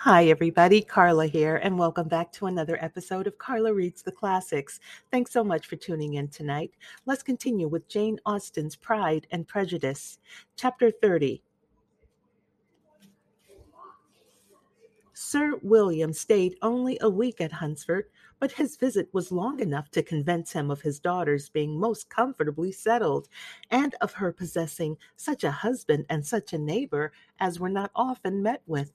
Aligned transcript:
Hi, 0.00 0.26
everybody. 0.26 0.82
Carla 0.82 1.26
here, 1.26 1.56
and 1.56 1.78
welcome 1.78 2.06
back 2.06 2.30
to 2.32 2.46
another 2.46 2.78
episode 2.80 3.26
of 3.26 3.38
Carla 3.38 3.72
Reads 3.72 4.02
the 4.02 4.12
Classics. 4.12 4.78
Thanks 5.10 5.32
so 5.32 5.42
much 5.42 5.66
for 5.66 5.76
tuning 5.76 6.14
in 6.14 6.28
tonight. 6.28 6.70
Let's 7.06 7.22
continue 7.22 7.66
with 7.66 7.88
Jane 7.88 8.20
Austen's 8.26 8.76
Pride 8.76 9.26
and 9.32 9.48
Prejudice, 9.48 10.18
Chapter 10.54 10.90
30. 10.90 11.42
Sir 15.14 15.58
William 15.62 16.12
stayed 16.12 16.56
only 16.60 16.98
a 17.00 17.08
week 17.08 17.40
at 17.40 17.50
Hunsford, 17.50 18.04
but 18.38 18.52
his 18.52 18.76
visit 18.76 19.08
was 19.12 19.32
long 19.32 19.60
enough 19.60 19.90
to 19.92 20.02
convince 20.02 20.52
him 20.52 20.70
of 20.70 20.82
his 20.82 21.00
daughter's 21.00 21.48
being 21.48 21.80
most 21.80 22.10
comfortably 22.10 22.70
settled, 22.70 23.28
and 23.70 23.94
of 24.02 24.12
her 24.12 24.30
possessing 24.30 24.98
such 25.16 25.42
a 25.42 25.50
husband 25.50 26.04
and 26.10 26.24
such 26.24 26.52
a 26.52 26.58
neighbor 26.58 27.12
as 27.40 27.58
were 27.58 27.70
not 27.70 27.90
often 27.96 28.42
met 28.42 28.62
with. 28.66 28.92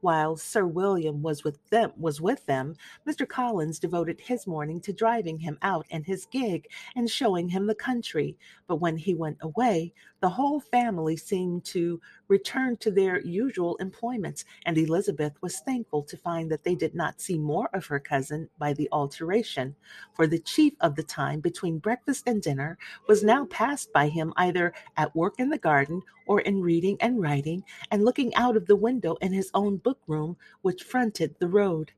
While 0.00 0.36
Sir 0.36 0.66
William 0.66 1.22
was 1.22 1.44
with 1.44 1.68
them 1.70 1.92
was 1.96 2.20
with 2.20 2.46
them, 2.46 2.74
Mr. 3.06 3.28
Collins 3.28 3.78
devoted 3.78 4.20
his 4.20 4.46
morning 4.46 4.80
to 4.82 4.92
driving 4.92 5.38
him 5.38 5.58
out 5.62 5.86
in 5.90 6.04
his 6.04 6.26
gig 6.26 6.68
and 6.94 7.10
showing 7.10 7.48
him 7.48 7.66
the 7.66 7.74
country. 7.74 8.36
But 8.66 8.76
when 8.76 8.96
he 8.96 9.14
went 9.14 9.38
away, 9.40 9.92
the 10.22 10.30
whole 10.30 10.60
family 10.60 11.16
seemed 11.16 11.64
to 11.66 12.00
return 12.28 12.78
to 12.78 12.92
their 12.92 13.20
usual 13.22 13.76
employments, 13.78 14.44
and 14.64 14.78
Elizabeth 14.78 15.34
was 15.42 15.60
thankful 15.60 16.04
to 16.04 16.16
find 16.16 16.50
that 16.50 16.64
they 16.64 16.76
did 16.76 16.94
not 16.94 17.20
see 17.20 17.38
more 17.38 17.68
of 17.74 17.86
her 17.86 18.00
cousin 18.00 18.48
by 18.58 18.72
the 18.72 18.88
alteration, 18.92 19.76
for 20.14 20.28
the 20.28 20.38
chief 20.38 20.74
of 20.80 20.94
the 20.96 21.02
time 21.02 21.40
between 21.40 21.78
breakfast 21.78 22.22
and 22.28 22.40
dinner 22.40 22.78
was 23.08 23.24
now 23.24 23.46
passed 23.46 23.92
by 23.92 24.08
him 24.08 24.32
either 24.36 24.72
at 24.96 25.14
work 25.16 25.34
in 25.38 25.50
the 25.50 25.58
garden 25.58 26.00
or 26.26 26.40
in 26.42 26.62
reading 26.62 26.96
and 27.00 27.20
writing, 27.20 27.64
and 27.90 28.04
looking 28.04 28.34
out 28.36 28.56
of 28.56 28.66
the 28.66 28.76
window 28.76 29.16
in 29.16 29.32
his 29.32 29.50
own 29.54 29.76
book 29.76 29.98
room, 30.06 30.36
which 30.62 30.84
fronted 30.84 31.34
the 31.40 31.48
road. 31.48 31.92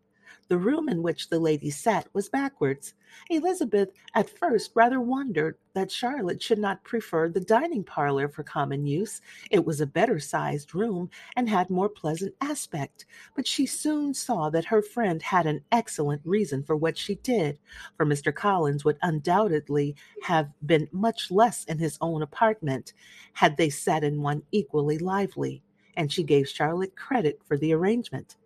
The 0.49 0.59
room 0.59 0.91
in 0.91 1.03
which 1.03 1.31
the 1.31 1.39
lady 1.39 1.71
sat 1.71 2.07
was 2.13 2.29
backwards. 2.29 2.93
Elizabeth 3.31 3.89
at 4.15 4.29
first 4.29 4.73
rather 4.75 5.01
wondered 5.01 5.57
that 5.73 5.91
Charlotte 5.91 6.43
should 6.43 6.59
not 6.59 6.85
prefer 6.85 7.31
the 7.31 7.41
dining 7.41 7.83
parlor 7.83 8.29
for 8.29 8.43
common 8.43 8.87
use. 8.87 9.23
It 9.51 9.65
was 9.65 9.81
a 9.81 9.87
better 9.87 10.21
sized 10.21 10.75
room 10.75 11.09
and 11.37 11.49
had 11.49 11.71
more 11.71 11.89
pleasant 11.89 12.35
aspect, 12.43 13.07
but 13.35 13.47
she 13.47 13.65
soon 13.65 14.13
saw 14.13 14.51
that 14.51 14.67
her 14.67 14.83
friend 14.83 15.23
had 15.23 15.47
an 15.47 15.63
excellent 15.73 16.21
reason 16.27 16.63
for 16.63 16.77
what 16.77 16.99
she 16.99 17.15
did, 17.17 17.59
for 17.97 18.05
Mr. 18.05 18.35
Collins 18.35 18.85
would 18.85 18.99
undoubtedly 19.01 19.97
have 20.23 20.51
been 20.67 20.89
much 20.93 21.31
less 21.31 21.65
in 21.65 21.79
his 21.79 21.97
own 22.03 22.21
apartment 22.21 22.93
had 23.33 23.57
they 23.57 23.71
sat 23.71 24.05
in 24.05 24.21
one 24.21 24.43
equally 24.53 24.99
lively, 24.99 25.63
and 25.97 26.13
she 26.13 26.23
gave 26.23 26.49
Charlotte 26.49 26.95
credit 26.97 27.41
for 27.47 27.57
the 27.57 27.73
arrangement. 27.73 28.37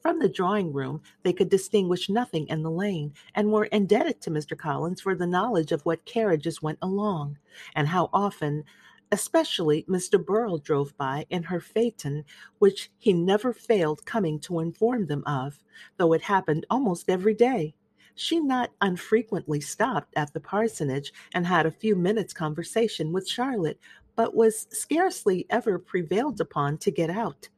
From 0.00 0.18
the 0.18 0.28
drawing 0.28 0.72
room, 0.72 1.02
they 1.22 1.32
could 1.32 1.48
distinguish 1.48 2.08
nothing 2.08 2.46
in 2.48 2.62
the 2.62 2.70
lane, 2.70 3.14
and 3.34 3.52
were 3.52 3.64
indebted 3.66 4.20
to 4.22 4.30
Mr. 4.30 4.56
Collins 4.56 5.00
for 5.00 5.14
the 5.14 5.26
knowledge 5.26 5.72
of 5.72 5.84
what 5.86 6.04
carriages 6.04 6.62
went 6.62 6.78
along, 6.82 7.38
and 7.74 7.88
how 7.88 8.10
often 8.12 8.64
especially 9.10 9.84
Mr. 9.84 10.22
Burrell 10.24 10.58
drove 10.58 10.96
by 10.96 11.26
in 11.30 11.42
her 11.42 11.60
phaeton, 11.60 12.24
which 12.58 12.90
he 12.98 13.12
never 13.12 13.52
failed 13.52 14.04
coming 14.04 14.38
to 14.40 14.60
inform 14.60 15.06
them 15.06 15.22
of, 15.26 15.58
though 15.96 16.12
it 16.12 16.22
happened 16.22 16.66
almost 16.70 17.08
every 17.08 17.34
day. 17.34 17.74
She 18.14 18.40
not 18.40 18.72
unfrequently 18.80 19.60
stopped 19.60 20.12
at 20.16 20.32
the 20.32 20.40
parsonage 20.40 21.12
and 21.34 21.46
had 21.46 21.66
a 21.66 21.70
few 21.70 21.94
minutes' 21.94 22.32
conversation 22.32 23.12
with 23.12 23.28
Charlotte, 23.28 23.78
but 24.16 24.34
was 24.34 24.66
scarcely 24.70 25.46
ever 25.50 25.78
prevailed 25.78 26.40
upon 26.40 26.78
to 26.78 26.90
get 26.90 27.10
out. 27.10 27.48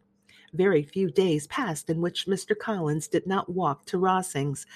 Very 0.53 0.83
few 0.83 1.11
days 1.11 1.47
passed 1.47 1.91
in 1.91 2.01
which 2.01 2.27
Mr. 2.27 2.59
Collins 2.59 3.07
did 3.07 3.27
not 3.27 3.49
walk 3.49 3.85
to 3.87 3.99
Rosings, 3.99 4.67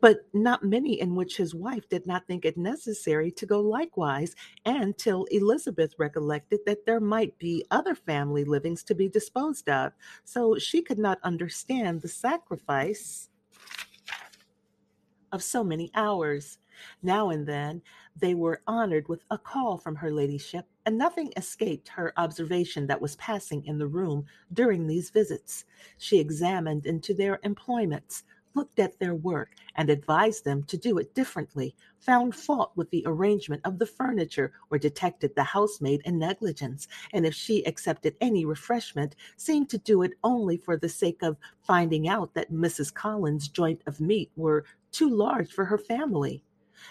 but 0.00 0.26
not 0.34 0.62
many 0.62 1.00
in 1.00 1.14
which 1.14 1.38
his 1.38 1.54
wife 1.54 1.88
did 1.88 2.06
not 2.06 2.26
think 2.26 2.44
it 2.44 2.58
necessary 2.58 3.30
to 3.32 3.46
go 3.46 3.60
likewise, 3.60 4.34
and 4.66 4.96
till 4.98 5.24
Elizabeth 5.30 5.94
recollected 5.98 6.60
that 6.66 6.84
there 6.84 7.00
might 7.00 7.38
be 7.38 7.64
other 7.70 7.94
family 7.94 8.44
livings 8.44 8.82
to 8.82 8.94
be 8.94 9.08
disposed 9.08 9.70
of, 9.70 9.92
so 10.24 10.58
she 10.58 10.82
could 10.82 10.98
not 10.98 11.18
understand 11.22 12.02
the 12.02 12.08
sacrifice 12.08 13.30
of 15.32 15.42
so 15.42 15.64
many 15.64 15.90
hours. 15.94 16.58
Now 17.02 17.30
and 17.30 17.46
then 17.46 17.82
they 18.16 18.34
were 18.34 18.62
honored 18.66 19.08
with 19.08 19.24
a 19.30 19.38
call 19.38 19.78
from 19.78 19.96
her 19.96 20.10
ladyship, 20.10 20.66
and 20.86 20.98
nothing 20.98 21.32
escaped 21.36 21.88
her 21.88 22.12
observation 22.16 22.86
that 22.86 23.00
was 23.00 23.16
passing 23.16 23.64
in 23.64 23.78
the 23.78 23.86
room 23.86 24.26
during 24.52 24.86
these 24.86 25.10
visits. 25.10 25.64
She 25.98 26.18
examined 26.18 26.86
into 26.86 27.14
their 27.14 27.40
employments, 27.42 28.24
looked 28.54 28.78
at 28.78 28.98
their 28.98 29.14
work, 29.14 29.54
and 29.74 29.88
advised 29.88 30.44
them 30.44 30.62
to 30.64 30.76
do 30.76 30.98
it 30.98 31.14
differently, 31.14 31.74
found 31.98 32.34
fault 32.34 32.72
with 32.76 32.90
the 32.90 33.02
arrangement 33.06 33.62
of 33.64 33.78
the 33.78 33.86
furniture, 33.86 34.52
or 34.70 34.78
detected 34.78 35.34
the 35.34 35.42
housemaid 35.44 36.02
in 36.04 36.18
negligence, 36.18 36.86
and 37.12 37.24
if 37.24 37.34
she 37.34 37.64
accepted 37.64 38.14
any 38.20 38.44
refreshment, 38.44 39.16
seemed 39.36 39.70
to 39.70 39.78
do 39.78 40.02
it 40.02 40.12
only 40.22 40.56
for 40.56 40.76
the 40.76 40.88
sake 40.88 41.22
of 41.22 41.38
finding 41.62 42.06
out 42.06 42.34
that 42.34 42.52
Mrs. 42.52 42.92
Collins' 42.92 43.48
joint 43.48 43.80
of 43.86 44.00
meat 44.00 44.30
were 44.36 44.64
too 44.90 45.08
large 45.08 45.50
for 45.50 45.64
her 45.64 45.78
family. 45.78 46.44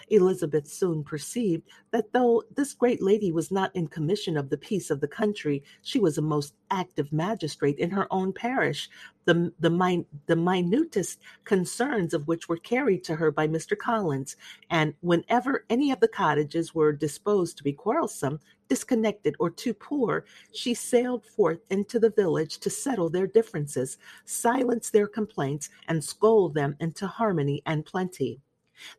Elizabeth 0.08 0.68
soon 0.68 1.04
perceived 1.04 1.68
that 1.90 2.12
though 2.12 2.42
this 2.56 2.74
great 2.74 3.02
lady 3.02 3.32
was 3.32 3.50
not 3.50 3.74
in 3.74 3.86
commission 3.86 4.36
of 4.36 4.50
the 4.50 4.56
peace 4.56 4.90
of 4.90 5.00
the 5.00 5.08
country, 5.08 5.62
she 5.82 5.98
was 5.98 6.18
a 6.18 6.22
most 6.22 6.54
active 6.70 7.12
magistrate 7.12 7.78
in 7.78 7.90
her 7.90 8.06
own 8.10 8.32
parish, 8.32 8.88
the, 9.24 9.52
the, 9.60 9.70
min, 9.70 10.04
the 10.26 10.36
minutest 10.36 11.20
concerns 11.44 12.14
of 12.14 12.26
which 12.26 12.48
were 12.48 12.56
carried 12.56 13.04
to 13.04 13.14
her 13.14 13.30
by 13.30 13.46
Mr. 13.46 13.76
Collins, 13.76 14.36
and 14.70 14.94
whenever 15.00 15.64
any 15.70 15.92
of 15.92 16.00
the 16.00 16.08
cottages 16.08 16.74
were 16.74 16.92
disposed 16.92 17.56
to 17.56 17.62
be 17.62 17.72
quarrelsome, 17.72 18.40
disconnected, 18.68 19.36
or 19.38 19.50
too 19.50 19.74
poor, 19.74 20.24
she 20.52 20.74
sailed 20.74 21.26
forth 21.26 21.60
into 21.70 21.98
the 21.98 22.10
village 22.10 22.58
to 22.58 22.70
settle 22.70 23.10
their 23.10 23.26
differences, 23.26 23.98
silence 24.24 24.90
their 24.90 25.06
complaints, 25.06 25.68
and 25.88 26.02
scold 26.02 26.54
them 26.54 26.74
into 26.80 27.06
harmony 27.06 27.62
and 27.66 27.84
plenty. 27.84 28.40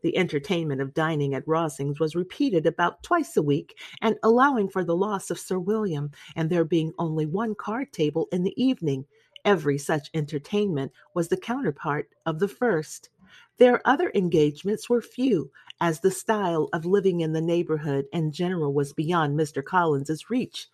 The 0.02 0.18
entertainment 0.18 0.82
of 0.82 0.94
dining 0.94 1.34
at 1.34 1.46
Rosings 1.46 2.00
was 2.00 2.16
repeated 2.16 2.66
about 2.66 3.04
twice 3.04 3.36
a 3.38 3.42
week, 3.42 3.78
and 4.02 4.18
allowing 4.24 4.70
for 4.70 4.84
the 4.84 4.96
loss 4.96 5.30
of 5.30 5.40
Sir 5.40 5.60
William, 5.60 6.12
and 6.36 6.50
there 6.50 6.66
being 6.66 6.94
only 7.00 7.26
one 7.26 7.56
card 7.56 7.92
table 7.92 8.28
in 8.32 8.44
the 8.44 8.64
evening, 8.64 9.06
every 9.46 9.78
such 9.78 10.10
entertainment 10.14 10.92
was 11.14 11.28
the 11.28 11.38
counterpart 11.38 12.10
of 12.26 12.40
the 12.40 12.48
first. 12.48 13.10
Their 13.58 13.86
other 13.88 14.12
engagements 14.16 14.90
were 14.90 15.02
few, 15.02 15.52
as 15.82 16.00
the 16.00 16.12
style 16.12 16.70
of 16.74 16.86
living 16.86 17.22
in 17.22 17.34
the 17.34 17.42
neighborhood 17.42 18.06
in 18.14 18.32
general 18.32 18.74
was 18.74 18.94
beyond 18.94 19.38
Mr. 19.38 19.64
Collins's 19.64 20.30
reach. 20.30 20.70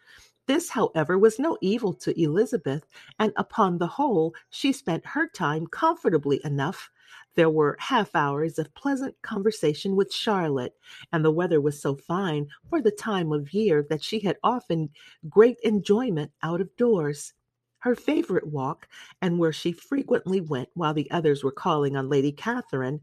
This, 0.46 0.70
however, 0.70 1.18
was 1.18 1.38
no 1.38 1.58
evil 1.62 1.94
to 1.94 2.20
Elizabeth, 2.20 2.88
and 3.20 3.34
upon 3.36 3.78
the 3.78 3.88
whole, 3.88 4.34
she 4.50 4.74
spent 4.74 5.06
her 5.06 5.28
time 5.28 5.68
comfortably 5.68 6.42
enough. 6.44 6.90
There 7.36 7.50
were 7.50 7.78
half 7.80 8.16
hours 8.16 8.60
of 8.60 8.74
pleasant 8.74 9.22
conversation 9.22 9.96
with 9.96 10.12
Charlotte, 10.12 10.76
and 11.12 11.24
the 11.24 11.32
weather 11.32 11.62
was 11.62 11.82
so 11.82 11.96
fine 11.96 12.48
for 12.70 12.82
the 12.82 12.92
time 12.92 13.32
of 13.32 13.54
year 13.54 13.86
that 13.90 14.04
she 14.04 14.20
had 14.20 14.38
often 14.44 14.90
great 15.30 15.58
enjoyment 15.64 16.32
out 16.44 16.60
of 16.60 16.76
doors. 16.76 17.34
Her 17.80 17.96
favorite 17.96 18.48
walk, 18.48 18.90
and 19.22 19.40
where 19.40 19.54
she 19.54 19.72
frequently 19.72 20.42
went 20.42 20.70
while 20.74 20.94
the 20.94 21.10
others 21.12 21.44
were 21.44 21.52
calling 21.52 21.96
on 21.96 22.10
Lady 22.10 22.32
Catherine, 22.32 23.02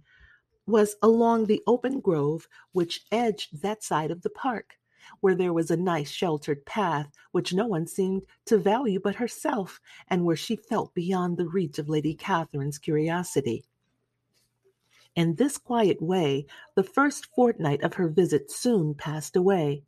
was 0.67 0.97
along 1.03 1.47
the 1.47 1.63
open 1.67 2.01
grove 2.01 2.49
which 2.73 3.07
edged 3.13 3.63
that 3.63 3.83
side 3.83 4.11
of 4.11 4.23
the 4.23 4.31
park, 4.31 4.75
where 5.21 5.35
there 5.35 5.53
was 5.53 5.71
a 5.71 5.77
nice 5.77 6.11
sheltered 6.11 6.67
path 6.67 7.11
which 7.31 7.55
no 7.55 7.67
one 7.67 7.87
seemed 7.87 8.23
to 8.45 8.59
value 8.59 9.01
but 9.01 9.15
herself, 9.15 9.81
and 10.09 10.25
where 10.25 10.37
she 10.37 10.57
felt 10.57 10.93
beyond 10.95 11.37
the 11.37 11.47
reach 11.47 11.79
of 11.79 11.89
Lady 11.89 12.15
Catherine's 12.15 12.79
curiosity. 12.79 13.65
In 15.17 15.37
this 15.37 15.57
quiet 15.57 16.03
way, 16.03 16.47
the 16.75 16.83
first 16.83 17.27
fortnight 17.35 17.83
of 17.83 17.95
her 17.95 18.07
visit 18.07 18.51
soon 18.51 18.95
passed 18.95 19.35
away. 19.35 19.83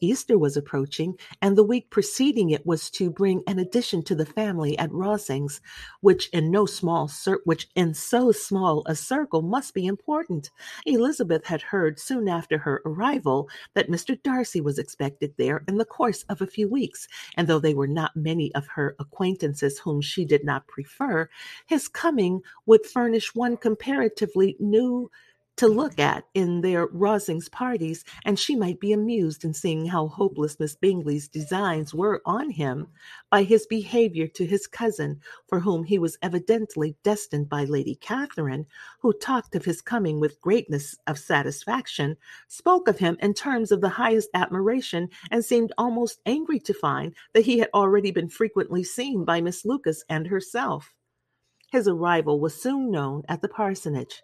Easter 0.00 0.38
was 0.38 0.56
approaching, 0.56 1.18
and 1.40 1.56
the 1.56 1.64
week 1.64 1.90
preceding 1.90 2.50
it 2.50 2.66
was 2.66 2.90
to 2.90 3.10
bring 3.10 3.42
an 3.46 3.58
addition 3.58 4.02
to 4.02 4.14
the 4.14 4.26
family 4.26 4.78
at 4.78 4.90
Rosings, 4.90 5.60
which 6.00 6.28
in 6.30 6.50
no 6.50 6.66
small 6.66 7.08
cir- 7.08 7.40
which 7.44 7.68
in 7.74 7.94
so 7.94 8.32
small 8.32 8.82
a 8.86 8.94
circle 8.94 9.42
must 9.42 9.74
be 9.74 9.86
important. 9.86 10.50
Elizabeth 10.86 11.44
had 11.44 11.62
heard 11.62 11.98
soon 11.98 12.28
after 12.28 12.58
her 12.58 12.82
arrival 12.84 13.48
that 13.74 13.90
Mr. 13.90 14.20
Darcy 14.22 14.60
was 14.60 14.78
expected 14.78 15.34
there 15.38 15.64
in 15.68 15.78
the 15.78 15.84
course 15.84 16.24
of 16.28 16.42
a 16.42 16.46
few 16.46 16.68
weeks, 16.68 17.08
and 17.36 17.46
though 17.46 17.60
they 17.60 17.74
were 17.74 17.86
not 17.86 18.16
many 18.16 18.54
of 18.54 18.66
her 18.68 18.96
acquaintances 18.98 19.78
whom 19.78 20.00
she 20.00 20.24
did 20.24 20.44
not 20.44 20.66
prefer, 20.66 21.28
his 21.66 21.88
coming 21.88 22.40
would 22.66 22.84
furnish 22.86 23.34
one 23.34 23.56
comparatively 23.56 24.56
new 24.58 25.10
to 25.56 25.68
look 25.68 25.98
at 25.98 26.24
in 26.34 26.60
their 26.60 26.88
Rosings 26.88 27.50
parties, 27.50 28.04
and 28.24 28.38
she 28.38 28.56
might 28.56 28.80
be 28.80 28.92
amused 28.92 29.44
in 29.44 29.54
seeing 29.54 29.86
how 29.86 30.08
hopeless 30.08 30.58
Miss 30.58 30.74
Bingley's 30.74 31.28
designs 31.28 31.94
were 31.94 32.22
on 32.24 32.50
him 32.50 32.88
by 33.30 33.42
his 33.42 33.66
behaviour 33.66 34.26
to 34.28 34.46
his 34.46 34.66
cousin, 34.66 35.20
for 35.48 35.60
whom 35.60 35.84
he 35.84 35.98
was 35.98 36.18
evidently 36.22 36.96
destined 37.02 37.48
by 37.48 37.64
Lady 37.64 37.94
Catherine, 37.94 38.66
who 39.00 39.12
talked 39.12 39.54
of 39.54 39.64
his 39.64 39.82
coming 39.82 40.20
with 40.20 40.40
greatness 40.40 40.96
of 41.06 41.18
satisfaction, 41.18 42.16
spoke 42.48 42.88
of 42.88 42.98
him 42.98 43.16
in 43.20 43.34
terms 43.34 43.70
of 43.70 43.80
the 43.80 43.88
highest 43.88 44.30
admiration, 44.34 45.08
and 45.30 45.44
seemed 45.44 45.72
almost 45.76 46.20
angry 46.26 46.60
to 46.60 46.74
find 46.74 47.14
that 47.34 47.44
he 47.44 47.58
had 47.58 47.68
already 47.74 48.10
been 48.10 48.28
frequently 48.28 48.82
seen 48.82 49.24
by 49.24 49.40
Miss 49.40 49.64
Lucas 49.64 50.02
and 50.08 50.26
herself. 50.26 50.94
His 51.70 51.86
arrival 51.86 52.40
was 52.40 52.60
soon 52.60 52.90
known 52.90 53.22
at 53.28 53.42
the 53.42 53.48
parsonage 53.48 54.22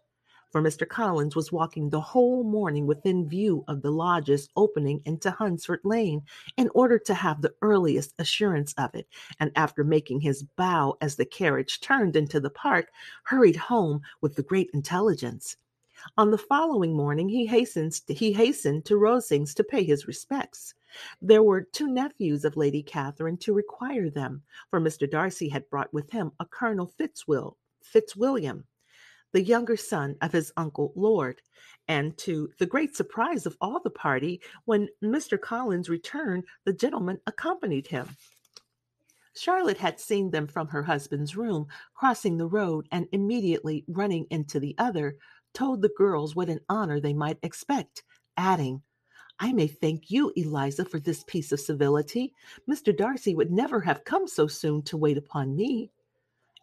for 0.50 0.62
Mr. 0.62 0.88
Collins 0.88 1.36
was 1.36 1.52
walking 1.52 1.90
the 1.90 2.00
whole 2.00 2.42
morning 2.42 2.86
within 2.86 3.28
view 3.28 3.64
of 3.68 3.82
the 3.82 3.90
lodges 3.90 4.48
opening 4.56 5.00
into 5.04 5.30
Hunsford 5.30 5.80
Lane 5.84 6.22
in 6.56 6.70
order 6.74 6.98
to 7.00 7.14
have 7.14 7.42
the 7.42 7.54
earliest 7.62 8.14
assurance 8.18 8.72
of 8.78 8.94
it, 8.94 9.06
and 9.40 9.50
after 9.56 9.84
making 9.84 10.20
his 10.20 10.42
bow 10.56 10.96
as 11.00 11.16
the 11.16 11.26
carriage 11.26 11.80
turned 11.80 12.16
into 12.16 12.40
the 12.40 12.50
park, 12.50 12.88
hurried 13.24 13.56
home 13.56 14.00
with 14.20 14.36
the 14.36 14.42
great 14.42 14.70
intelligence. 14.72 15.56
On 16.16 16.30
the 16.30 16.38
following 16.38 16.94
morning 16.94 17.28
he 17.28 17.44
hastens 17.44 18.00
to, 18.02 18.14
he 18.14 18.32
hastened 18.32 18.84
to 18.84 18.94
Rosings 18.94 19.52
to 19.54 19.64
pay 19.64 19.82
his 19.82 20.06
respects. 20.06 20.74
There 21.20 21.42
were 21.42 21.62
two 21.72 21.88
nephews 21.88 22.44
of 22.44 22.56
Lady 22.56 22.84
Catherine 22.84 23.36
to 23.38 23.52
require 23.52 24.08
them, 24.08 24.42
for 24.70 24.80
Mr. 24.80 25.10
Darcy 25.10 25.48
had 25.48 25.68
brought 25.68 25.92
with 25.92 26.08
him 26.10 26.30
a 26.38 26.46
Colonel 26.46 26.86
Fitzwill, 26.86 27.56
Fitzwilliam, 27.82 28.64
the 29.32 29.42
younger 29.42 29.76
son 29.76 30.16
of 30.20 30.32
his 30.32 30.52
uncle 30.56 30.92
Lord, 30.94 31.40
and 31.86 32.16
to 32.18 32.50
the 32.58 32.66
great 32.66 32.94
surprise 32.94 33.46
of 33.46 33.56
all 33.60 33.80
the 33.80 33.90
party, 33.90 34.40
when 34.64 34.88
Mr. 35.02 35.40
Collins 35.40 35.88
returned, 35.88 36.44
the 36.64 36.72
gentleman 36.72 37.20
accompanied 37.26 37.86
him. 37.86 38.08
Charlotte 39.34 39.78
had 39.78 40.00
seen 40.00 40.30
them 40.30 40.46
from 40.46 40.68
her 40.68 40.82
husband's 40.82 41.36
room, 41.36 41.66
crossing 41.94 42.36
the 42.36 42.46
road, 42.46 42.88
and 42.90 43.06
immediately 43.12 43.84
running 43.86 44.26
into 44.30 44.58
the 44.58 44.74
other, 44.78 45.16
told 45.54 45.80
the 45.80 45.92
girls 45.96 46.34
what 46.34 46.48
an 46.48 46.60
honor 46.68 47.00
they 47.00 47.14
might 47.14 47.38
expect, 47.42 48.02
adding, 48.36 48.82
I 49.40 49.52
may 49.52 49.68
thank 49.68 50.10
you, 50.10 50.32
Eliza, 50.34 50.84
for 50.84 50.98
this 50.98 51.22
piece 51.24 51.52
of 51.52 51.60
civility. 51.60 52.34
Mr. 52.68 52.96
Darcy 52.96 53.36
would 53.36 53.52
never 53.52 53.80
have 53.80 54.04
come 54.04 54.26
so 54.26 54.48
soon 54.48 54.82
to 54.82 54.96
wait 54.96 55.16
upon 55.16 55.54
me. 55.54 55.92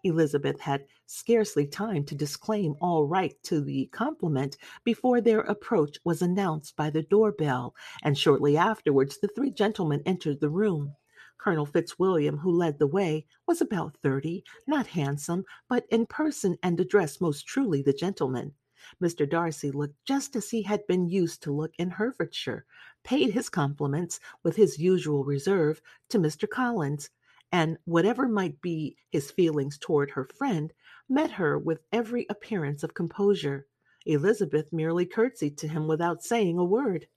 Elizabeth 0.05 0.59
had 0.59 0.85
scarcely 1.07 1.65
time 1.65 2.05
to 2.05 2.13
disclaim 2.13 2.75
all 2.79 3.07
right 3.07 3.35
to 3.41 3.59
the 3.59 3.87
compliment 3.87 4.55
before 4.83 5.19
their 5.19 5.39
approach 5.41 5.97
was 6.03 6.21
announced 6.21 6.75
by 6.75 6.91
the 6.91 7.01
door-bell, 7.01 7.73
and 8.03 8.15
shortly 8.15 8.55
afterwards 8.55 9.17
the 9.17 9.27
three 9.29 9.49
gentlemen 9.49 10.03
entered 10.05 10.39
the 10.39 10.49
room. 10.49 10.93
Colonel 11.39 11.65
Fitzwilliam, 11.65 12.37
who 12.37 12.51
led 12.51 12.77
the 12.77 12.87
way, 12.87 13.25
was 13.47 13.61
about 13.61 13.97
thirty, 13.97 14.43
not 14.67 14.87
handsome, 14.87 15.43
but 15.67 15.85
in 15.89 16.05
person 16.05 16.55
and 16.61 16.79
address 16.79 17.19
most 17.19 17.47
truly 17.47 17.81
the 17.81 17.91
gentleman. 17.91 18.53
Mr. 19.01 19.27
Darcy 19.27 19.71
looked 19.71 20.05
just 20.05 20.35
as 20.35 20.51
he 20.51 20.61
had 20.61 20.85
been 20.85 21.09
used 21.09 21.41
to 21.41 21.51
look 21.51 21.71
in 21.79 21.89
Hertfordshire, 21.89 22.65
paid 23.03 23.31
his 23.31 23.49
compliments, 23.49 24.19
with 24.43 24.55
his 24.55 24.77
usual 24.77 25.23
reserve, 25.23 25.81
to 26.09 26.19
Mr. 26.19 26.47
Collins, 26.47 27.09
and 27.51 27.77
whatever 27.85 28.27
might 28.27 28.61
be 28.61 28.97
his 29.11 29.31
feelings 29.31 29.77
toward 29.77 30.11
her 30.11 30.27
friend, 30.37 30.73
met 31.07 31.31
her 31.31 31.57
with 31.57 31.79
every 31.91 32.25
appearance 32.29 32.83
of 32.83 32.93
composure. 32.93 33.67
Elizabeth 34.05 34.71
merely 34.71 35.05
curtsied 35.05 35.57
to 35.57 35.67
him 35.67 35.87
without 35.87 36.23
saying 36.23 36.57
a 36.57 36.63
word. 36.63 37.07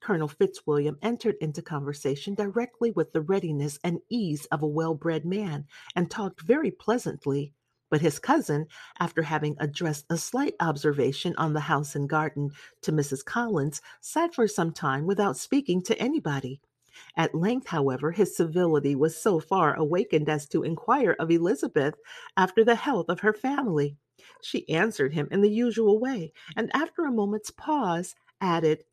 Colonel 0.00 0.28
Fitzwilliam 0.28 0.98
entered 1.00 1.36
into 1.40 1.62
conversation 1.62 2.34
directly 2.34 2.90
with 2.90 3.12
the 3.12 3.20
readiness 3.20 3.78
and 3.84 4.00
ease 4.10 4.46
of 4.46 4.62
a 4.62 4.66
well 4.66 4.94
bred 4.94 5.24
man, 5.24 5.66
and 5.94 6.10
talked 6.10 6.40
very 6.40 6.72
pleasantly. 6.72 7.54
But 7.88 8.00
his 8.00 8.18
cousin, 8.18 8.66
after 8.98 9.22
having 9.22 9.54
addressed 9.60 10.06
a 10.10 10.16
slight 10.16 10.54
observation 10.60 11.34
on 11.36 11.52
the 11.52 11.60
house 11.60 11.94
and 11.94 12.08
garden 12.08 12.50
to 12.80 12.90
Mrs. 12.90 13.24
Collins, 13.24 13.80
sat 14.00 14.34
for 14.34 14.48
some 14.48 14.72
time 14.72 15.06
without 15.06 15.36
speaking 15.36 15.82
to 15.82 15.98
anybody. 15.98 16.60
At 17.16 17.34
length, 17.34 17.68
however, 17.68 18.10
his 18.10 18.36
civility 18.36 18.94
was 18.94 19.16
so 19.16 19.40
far 19.40 19.74
awakened 19.74 20.28
as 20.28 20.46
to 20.48 20.62
inquire 20.62 21.16
of 21.18 21.30
Elizabeth 21.30 21.94
after 22.36 22.64
the 22.64 22.74
health 22.74 23.08
of 23.08 23.20
her 23.20 23.32
family. 23.32 23.96
She 24.42 24.68
answered 24.68 25.14
him 25.14 25.28
in 25.30 25.40
the 25.40 25.50
usual 25.50 25.98
way, 25.98 26.32
and 26.56 26.70
after 26.74 27.04
a 27.04 27.10
moment's 27.10 27.50
pause, 27.50 28.14
added, 28.40 28.84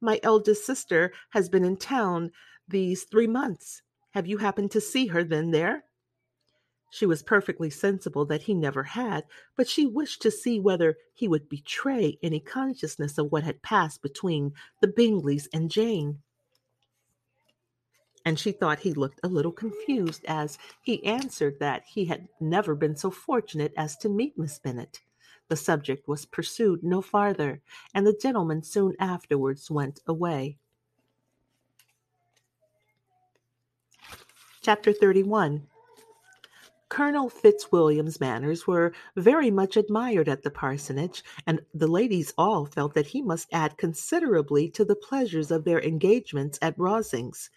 My 0.00 0.18
eldest 0.22 0.64
sister 0.64 1.12
has 1.30 1.48
been 1.48 1.64
in 1.64 1.76
town 1.76 2.32
these 2.68 3.04
three 3.04 3.26
months. 3.26 3.82
Have 4.12 4.26
you 4.26 4.38
happened 4.38 4.70
to 4.72 4.80
see 4.80 5.06
her 5.08 5.24
then 5.24 5.50
there? 5.50 5.84
She 6.90 7.06
was 7.06 7.22
perfectly 7.22 7.70
sensible 7.70 8.26
that 8.26 8.42
he 8.42 8.54
never 8.54 8.82
had, 8.82 9.24
but 9.56 9.66
she 9.66 9.86
wished 9.86 10.20
to 10.22 10.30
see 10.30 10.60
whether 10.60 10.98
he 11.14 11.26
would 11.26 11.48
betray 11.48 12.18
any 12.22 12.38
consciousness 12.38 13.16
of 13.16 13.32
what 13.32 13.44
had 13.44 13.62
passed 13.62 14.02
between 14.02 14.52
the 14.80 14.88
Bingleys 14.88 15.48
and 15.54 15.70
Jane 15.70 16.22
and 18.24 18.38
she 18.38 18.52
thought 18.52 18.80
he 18.80 18.92
looked 18.92 19.20
a 19.22 19.28
little 19.28 19.52
confused 19.52 20.24
as 20.26 20.58
he 20.82 21.04
answered 21.04 21.58
that 21.60 21.84
he 21.86 22.04
had 22.04 22.28
never 22.40 22.74
been 22.74 22.96
so 22.96 23.10
fortunate 23.10 23.72
as 23.76 23.96
to 23.98 24.08
meet 24.08 24.38
Miss 24.38 24.58
Bennet. 24.58 25.00
The 25.48 25.56
subject 25.56 26.08
was 26.08 26.24
pursued 26.24 26.82
no 26.82 27.02
farther, 27.02 27.60
and 27.94 28.06
the 28.06 28.16
gentleman 28.20 28.62
soon 28.62 28.94
afterwards 28.98 29.70
went 29.70 30.00
away. 30.06 30.58
Chapter 34.62 34.92
31 34.92 35.66
Colonel 36.92 37.30
Fitzwilliam's 37.30 38.20
manners 38.20 38.66
were 38.66 38.92
very 39.16 39.50
much 39.50 39.78
admired 39.78 40.28
at 40.28 40.42
the 40.42 40.50
parsonage, 40.50 41.24
and 41.46 41.60
the 41.72 41.86
ladies 41.86 42.34
all 42.36 42.66
felt 42.66 42.92
that 42.92 43.06
he 43.06 43.22
must 43.22 43.48
add 43.50 43.78
considerably 43.78 44.68
to 44.68 44.84
the 44.84 44.94
pleasures 44.94 45.50
of 45.50 45.64
their 45.64 45.80
engagements 45.80 46.58
at 46.60 46.76
Rosings. 46.76 47.48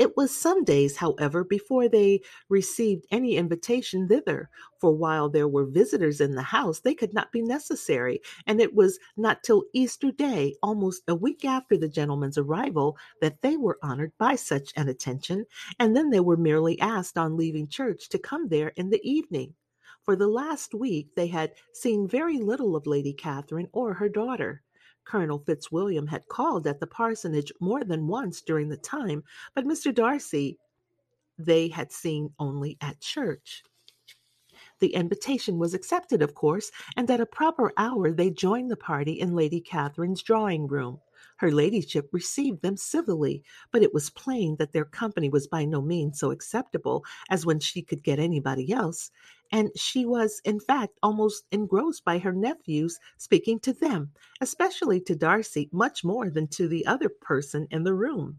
It 0.00 0.16
was 0.16 0.34
some 0.34 0.64
days, 0.64 0.96
however, 0.96 1.44
before 1.44 1.86
they 1.86 2.22
received 2.48 3.06
any 3.10 3.36
invitation 3.36 4.08
thither, 4.08 4.48
for 4.80 4.92
while 4.92 5.28
there 5.28 5.46
were 5.46 5.66
visitors 5.66 6.22
in 6.22 6.34
the 6.34 6.42
house, 6.42 6.80
they 6.80 6.94
could 6.94 7.12
not 7.12 7.30
be 7.32 7.42
necessary, 7.42 8.22
and 8.46 8.62
it 8.62 8.74
was 8.74 8.98
not 9.18 9.42
till 9.42 9.66
Easter 9.74 10.10
Day, 10.10 10.56
almost 10.62 11.02
a 11.06 11.14
week 11.14 11.44
after 11.44 11.76
the 11.76 11.86
gentleman's 11.86 12.38
arrival, 12.38 12.96
that 13.20 13.42
they 13.42 13.58
were 13.58 13.78
honored 13.82 14.12
by 14.16 14.36
such 14.36 14.72
an 14.74 14.88
attention, 14.88 15.44
and 15.78 15.94
then 15.94 16.08
they 16.08 16.20
were 16.20 16.38
merely 16.38 16.80
asked 16.80 17.18
on 17.18 17.36
leaving 17.36 17.68
church 17.68 18.08
to 18.08 18.18
come 18.18 18.48
there 18.48 18.72
in 18.76 18.88
the 18.88 19.06
evening. 19.06 19.54
For 20.02 20.16
the 20.16 20.28
last 20.28 20.72
week 20.72 21.14
they 21.14 21.26
had 21.26 21.52
seen 21.74 22.08
very 22.08 22.38
little 22.38 22.74
of 22.74 22.86
Lady 22.86 23.12
Catherine 23.12 23.68
or 23.72 23.92
her 23.92 24.08
daughter. 24.08 24.62
Colonel 25.04 25.38
Fitzwilliam 25.38 26.06
had 26.06 26.28
called 26.28 26.66
at 26.66 26.80
the 26.80 26.86
parsonage 26.86 27.52
more 27.60 27.84
than 27.84 28.06
once 28.06 28.40
during 28.40 28.68
the 28.68 28.76
time, 28.76 29.24
but 29.54 29.64
Mr. 29.64 29.94
Darcy 29.94 30.58
they 31.38 31.68
had 31.68 31.90
seen 31.90 32.32
only 32.38 32.76
at 32.80 33.00
church. 33.00 33.62
The 34.80 34.94
invitation 34.94 35.58
was 35.58 35.74
accepted, 35.74 36.22
of 36.22 36.34
course, 36.34 36.70
and 36.96 37.10
at 37.10 37.20
a 37.20 37.26
proper 37.26 37.72
hour 37.76 38.12
they 38.12 38.30
joined 38.30 38.70
the 38.70 38.76
party 38.76 39.12
in 39.12 39.34
Lady 39.34 39.60
Catherine's 39.60 40.22
drawing 40.22 40.66
room. 40.66 41.00
Her 41.40 41.50
ladyship 41.50 42.10
received 42.12 42.60
them 42.60 42.76
civilly, 42.76 43.42
but 43.72 43.82
it 43.82 43.94
was 43.94 44.10
plain 44.10 44.56
that 44.56 44.72
their 44.72 44.84
company 44.84 45.30
was 45.30 45.46
by 45.46 45.64
no 45.64 45.80
means 45.80 46.18
so 46.18 46.30
acceptable 46.30 47.02
as 47.30 47.46
when 47.46 47.60
she 47.60 47.80
could 47.80 48.02
get 48.02 48.18
anybody 48.18 48.70
else, 48.70 49.10
and 49.50 49.70
she 49.74 50.04
was, 50.04 50.42
in 50.44 50.60
fact, 50.60 50.98
almost 51.02 51.44
engrossed 51.50 52.04
by 52.04 52.18
her 52.18 52.34
nephews 52.34 52.98
speaking 53.16 53.58
to 53.60 53.72
them, 53.72 54.12
especially 54.42 55.00
to 55.00 55.16
Darcy, 55.16 55.70
much 55.72 56.04
more 56.04 56.28
than 56.28 56.46
to 56.48 56.68
the 56.68 56.84
other 56.84 57.08
person 57.08 57.66
in 57.70 57.84
the 57.84 57.94
room. 57.94 58.38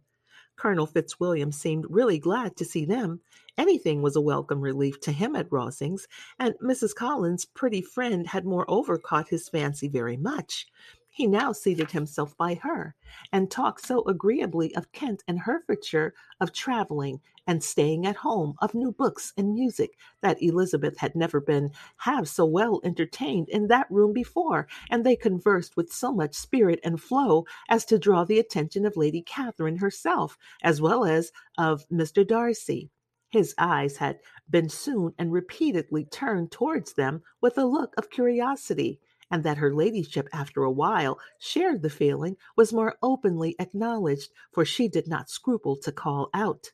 Colonel 0.55 0.86
Fitzwilliam 0.86 1.51
seemed 1.51 1.88
really 1.89 2.20
glad 2.20 2.55
to 2.58 2.65
see 2.65 2.86
them. 2.86 3.20
Anything 3.58 4.03
was 4.03 4.15
a 4.15 4.22
welcome 4.22 4.62
relief 4.62 5.00
to 5.01 5.12
him 5.12 5.36
at 5.36 5.50
Rosings, 5.50 6.01
and 6.38 6.53
Mrs. 6.63 6.93
Collins' 6.93 7.46
pretty 7.46 7.81
friend 7.81 8.27
had 8.27 8.46
moreover 8.46 9.00
caught 9.00 9.29
his 9.29 9.50
fancy 9.50 9.88
very 9.88 10.17
much. 10.17 10.67
He 11.13 11.27
now 11.27 11.51
seated 11.51 11.91
himself 11.91 12.38
by 12.38 12.53
her, 12.53 12.96
and 13.34 13.51
talked 13.51 13.86
so 13.86 14.01
agreeably 14.06 14.74
of 14.77 14.94
Kent 14.94 15.25
and 15.27 15.39
Hertfordshire, 15.41 16.13
of 16.39 16.53
travelling 16.53 17.20
and 17.46 17.62
staying 17.62 18.06
at 18.06 18.15
home, 18.15 18.53
of 18.62 18.74
new 18.74 18.94
books 18.94 19.34
and 19.36 19.53
music, 19.53 19.98
that 20.22 20.41
Elizabeth 20.41 21.00
had 21.00 21.13
never 21.13 21.41
been 21.41 21.72
half 21.98 22.27
so 22.27 22.46
well 22.46 22.80
entertained 22.86 23.50
in 23.50 23.68
that 23.68 23.91
room 23.91 24.13
before, 24.13 24.70
and 24.89 25.06
they 25.06 25.18
conversed 25.18 25.75
with 25.75 25.91
so 25.91 26.13
much 26.13 26.34
spirit 26.34 26.80
and 26.82 27.01
flow 27.01 27.46
as 27.68 27.84
to 27.84 28.00
draw 28.00 28.24
the 28.24 28.39
attention 28.39 28.86
of 28.86 28.96
Lady 28.96 29.22
Catherine 29.22 29.80
herself, 29.80 30.38
as 30.63 30.80
well 30.80 31.03
as 31.03 31.34
of 31.58 31.86
Mr. 31.89 32.25
Darcy. 32.25 32.89
His 33.32 33.53
eyes 33.58 33.98
had 33.98 34.20
been 34.50 34.70
soon 34.70 35.13
and 35.18 35.34
repeatedly 35.34 36.06
turned 36.06 36.51
towards 36.51 36.94
them 36.94 37.22
with 37.41 37.58
a 37.58 37.65
look 37.65 37.94
of 37.98 38.10
curiosity 38.10 39.01
and 39.31 39.43
that 39.43 39.57
her 39.57 39.73
ladyship, 39.73 40.27
after 40.33 40.63
a 40.63 40.71
while, 40.71 41.17
shared 41.39 41.81
the 41.81 41.89
feeling 41.89 42.35
was 42.55 42.73
more 42.73 42.97
openly 43.01 43.55
acknowledged, 43.57 44.29
for 44.51 44.65
she 44.65 44.88
did 44.88 45.07
not 45.07 45.29
scruple 45.29 45.77
to 45.77 45.91
call 45.91 46.29
out. 46.33 46.71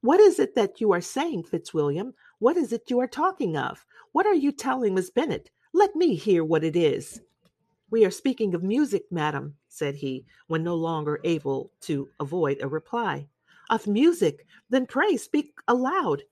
What 0.00 0.20
is 0.20 0.38
it 0.38 0.54
that 0.54 0.80
you 0.80 0.92
are 0.92 1.00
saying, 1.00 1.44
Fitzwilliam? 1.44 2.14
What 2.38 2.56
is 2.56 2.72
it 2.72 2.90
you 2.90 3.00
are 3.00 3.06
talking 3.06 3.56
of? 3.56 3.84
What 4.12 4.26
are 4.26 4.34
you 4.34 4.52
telling 4.52 4.94
Miss 4.94 5.10
Bennet? 5.10 5.50
Let 5.72 5.94
me 5.96 6.14
hear 6.14 6.44
what 6.44 6.64
it 6.64 6.76
is. 6.76 7.20
We 7.90 8.04
are 8.04 8.10
speaking 8.10 8.54
of 8.54 8.62
music, 8.62 9.04
madam, 9.10 9.56
said 9.68 9.96
he, 9.96 10.24
when 10.46 10.64
no 10.64 10.74
longer 10.74 11.20
able 11.24 11.72
to 11.82 12.08
avoid 12.18 12.58
a 12.60 12.68
reply. 12.68 13.28
Of 13.70 13.86
music? 13.86 14.46
Then 14.70 14.86
pray 14.86 15.16
speak 15.16 15.52
aloud. 15.68 16.22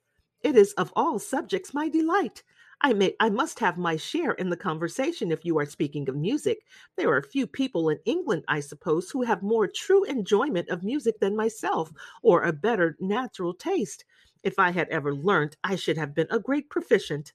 It 0.43 0.57
is 0.57 0.73
of 0.73 0.93
all 0.97 1.19
subjects 1.19 1.75
my 1.75 1.89
delight. 1.89 2.43
I 2.83 2.93
may 2.93 3.17
I 3.19 3.31
must 3.31 3.59
have 3.61 3.79
my 3.79 3.97
share 3.97 4.33
in 4.33 4.51
the 4.51 4.57
conversation 4.57 5.33
if 5.33 5.45
you 5.47 5.59
are 5.59 5.65
speaking 5.65 6.09
of 6.09 6.17
music. 6.17 6.67
There 6.97 7.11
are 7.11 7.23
few 7.23 7.47
people 7.47 7.89
in 7.89 8.01
England, 8.05 8.45
I 8.49 8.61
suppose, 8.61 9.11
who 9.11 9.23
have 9.23 9.43
more 9.43 9.67
true 9.67 10.05
enjoyment 10.05 10.69
of 10.69 10.83
music 10.85 11.21
than 11.21 11.37
myself, 11.37 11.91
or 12.23 12.43
a 12.43 12.53
better 12.53 12.97
natural 13.01 13.55
taste. 13.55 14.05
If 14.43 14.59
I 14.59 14.73
had 14.73 14.89
ever 14.91 15.15
learnt, 15.15 15.57
I 15.65 15.77
should 15.77 15.97
have 15.97 16.15
been 16.15 16.27
a 16.31 16.39
great 16.39 16.69
proficient. 16.69 17.33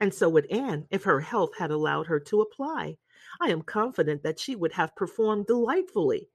And 0.00 0.14
so 0.14 0.28
would 0.30 0.46
Anne, 0.46 0.86
if 0.90 1.04
her 1.04 1.20
health 1.20 1.56
had 1.58 1.70
allowed 1.70 2.06
her 2.06 2.20
to 2.20 2.40
apply. 2.40 2.98
I 3.40 3.50
am 3.50 3.62
confident 3.62 4.22
that 4.22 4.38
she 4.38 4.56
would 4.56 4.72
have 4.72 4.96
performed 4.96 5.46
delightfully. 5.46 6.30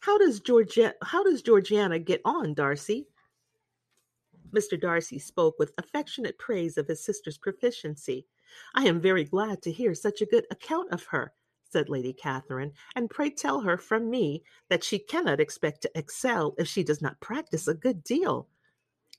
How 0.00 0.18
does 0.18 0.40
Georgia 0.40 0.94
how 1.02 1.24
does 1.24 1.42
Georgiana 1.42 1.98
get 1.98 2.22
on, 2.24 2.54
Darcy? 2.54 3.08
Mr. 4.52 4.80
Darcy 4.80 5.18
spoke 5.18 5.58
with 5.58 5.72
affectionate 5.78 6.38
praise 6.38 6.78
of 6.78 6.88
his 6.88 7.04
sister's 7.04 7.38
proficiency. 7.38 8.26
I 8.74 8.86
am 8.86 9.00
very 9.00 9.24
glad 9.24 9.62
to 9.62 9.72
hear 9.72 9.94
such 9.94 10.22
a 10.22 10.26
good 10.26 10.46
account 10.50 10.90
of 10.92 11.04
her, 11.04 11.32
said 11.70 11.88
Lady 11.88 12.12
Catherine, 12.12 12.72
and 12.96 13.10
pray 13.10 13.30
tell 13.30 13.60
her 13.60 13.76
from 13.76 14.10
me 14.10 14.42
that 14.70 14.82
she 14.82 14.98
cannot 14.98 15.40
expect 15.40 15.82
to 15.82 15.90
excel 15.94 16.54
if 16.58 16.66
she 16.66 16.82
does 16.82 17.02
not 17.02 17.20
practice 17.20 17.68
a 17.68 17.74
good 17.74 18.02
deal. 18.02 18.48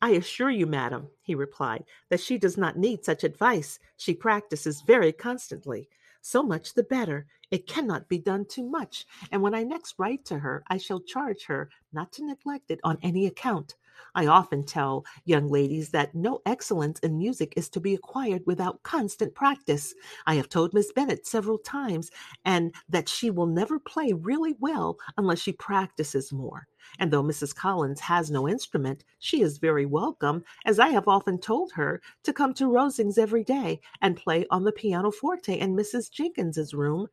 I 0.02 0.12
assure 0.12 0.50
you, 0.50 0.66
madam, 0.66 1.10
he 1.22 1.36
replied, 1.36 1.84
that 2.10 2.22
she 2.22 2.38
does 2.38 2.58
not 2.58 2.78
need 2.78 3.04
such 3.04 3.24
advice. 3.24 3.80
She 3.98 4.14
practices 4.14 4.82
very 4.82 5.12
constantly. 5.12 5.90
So 6.22 6.42
much 6.42 6.74
the 6.74 6.84
better. 6.84 7.28
It 7.52 7.68
cannot 7.68 8.08
be 8.08 8.20
done 8.20 8.46
too 8.46 8.64
much, 8.64 9.06
and 9.32 9.42
when 9.42 9.56
I 9.56 9.64
next 9.64 9.96
write 9.98 10.24
to 10.26 10.40
her, 10.40 10.64
I 10.68 10.78
shall 10.78 11.00
charge 11.00 11.46
her 11.46 11.70
not 11.92 12.12
to 12.14 12.26
neglect 12.26 12.72
it 12.72 12.80
on 12.84 12.98
any 13.02 13.26
account. 13.26 13.76
I 14.16 14.28
often 14.28 14.64
tell 14.64 15.06
young 15.26 15.48
ladies 15.48 15.90
that 15.92 16.16
no 16.16 16.42
excellence 16.46 17.00
in 17.00 17.18
music 17.18 17.54
is 17.56 17.70
to 17.70 17.80
be 17.80 17.94
acquired 17.94 18.44
without 18.46 18.84
constant 18.84 19.36
practice. 19.36 19.94
I 20.26 20.36
have 20.36 20.50
told 20.50 20.74
Miss 20.74 20.92
Bennet 20.92 21.26
several 21.26 21.58
times, 21.58 22.12
and 22.46 22.74
that 22.90 23.10
she 23.10 23.30
will 23.30 23.46
never 23.46 23.80
play 23.80 24.14
really 24.14 24.56
well 24.60 24.98
unless 25.18 25.40
she 25.40 25.54
practices 25.54 26.32
more. 26.32 26.68
And 26.98 27.12
though 27.12 27.24
Mrs. 27.24 27.54
Collins 27.54 28.00
has 28.00 28.32
no 28.32 28.48
instrument, 28.48 29.04
she 29.20 29.42
is 29.42 29.58
very 29.58 29.86
welcome, 29.86 30.44
as 30.66 30.80
I 30.80 30.90
have 30.90 31.08
often 31.08 31.40
told 31.40 31.72
her, 31.74 32.02
to 32.24 32.34
come 32.34 32.54
to 32.56 32.70
Rosings 32.70 33.18
every 33.18 33.44
day 33.44 33.80
and 34.02 34.18
play 34.18 34.46
on 34.50 34.64
the 34.64 34.72
pianoforte 34.72 35.60
in 35.60 35.76
Mrs. 35.76 36.10
Jenkins's 36.10 36.74
room. 36.74 37.08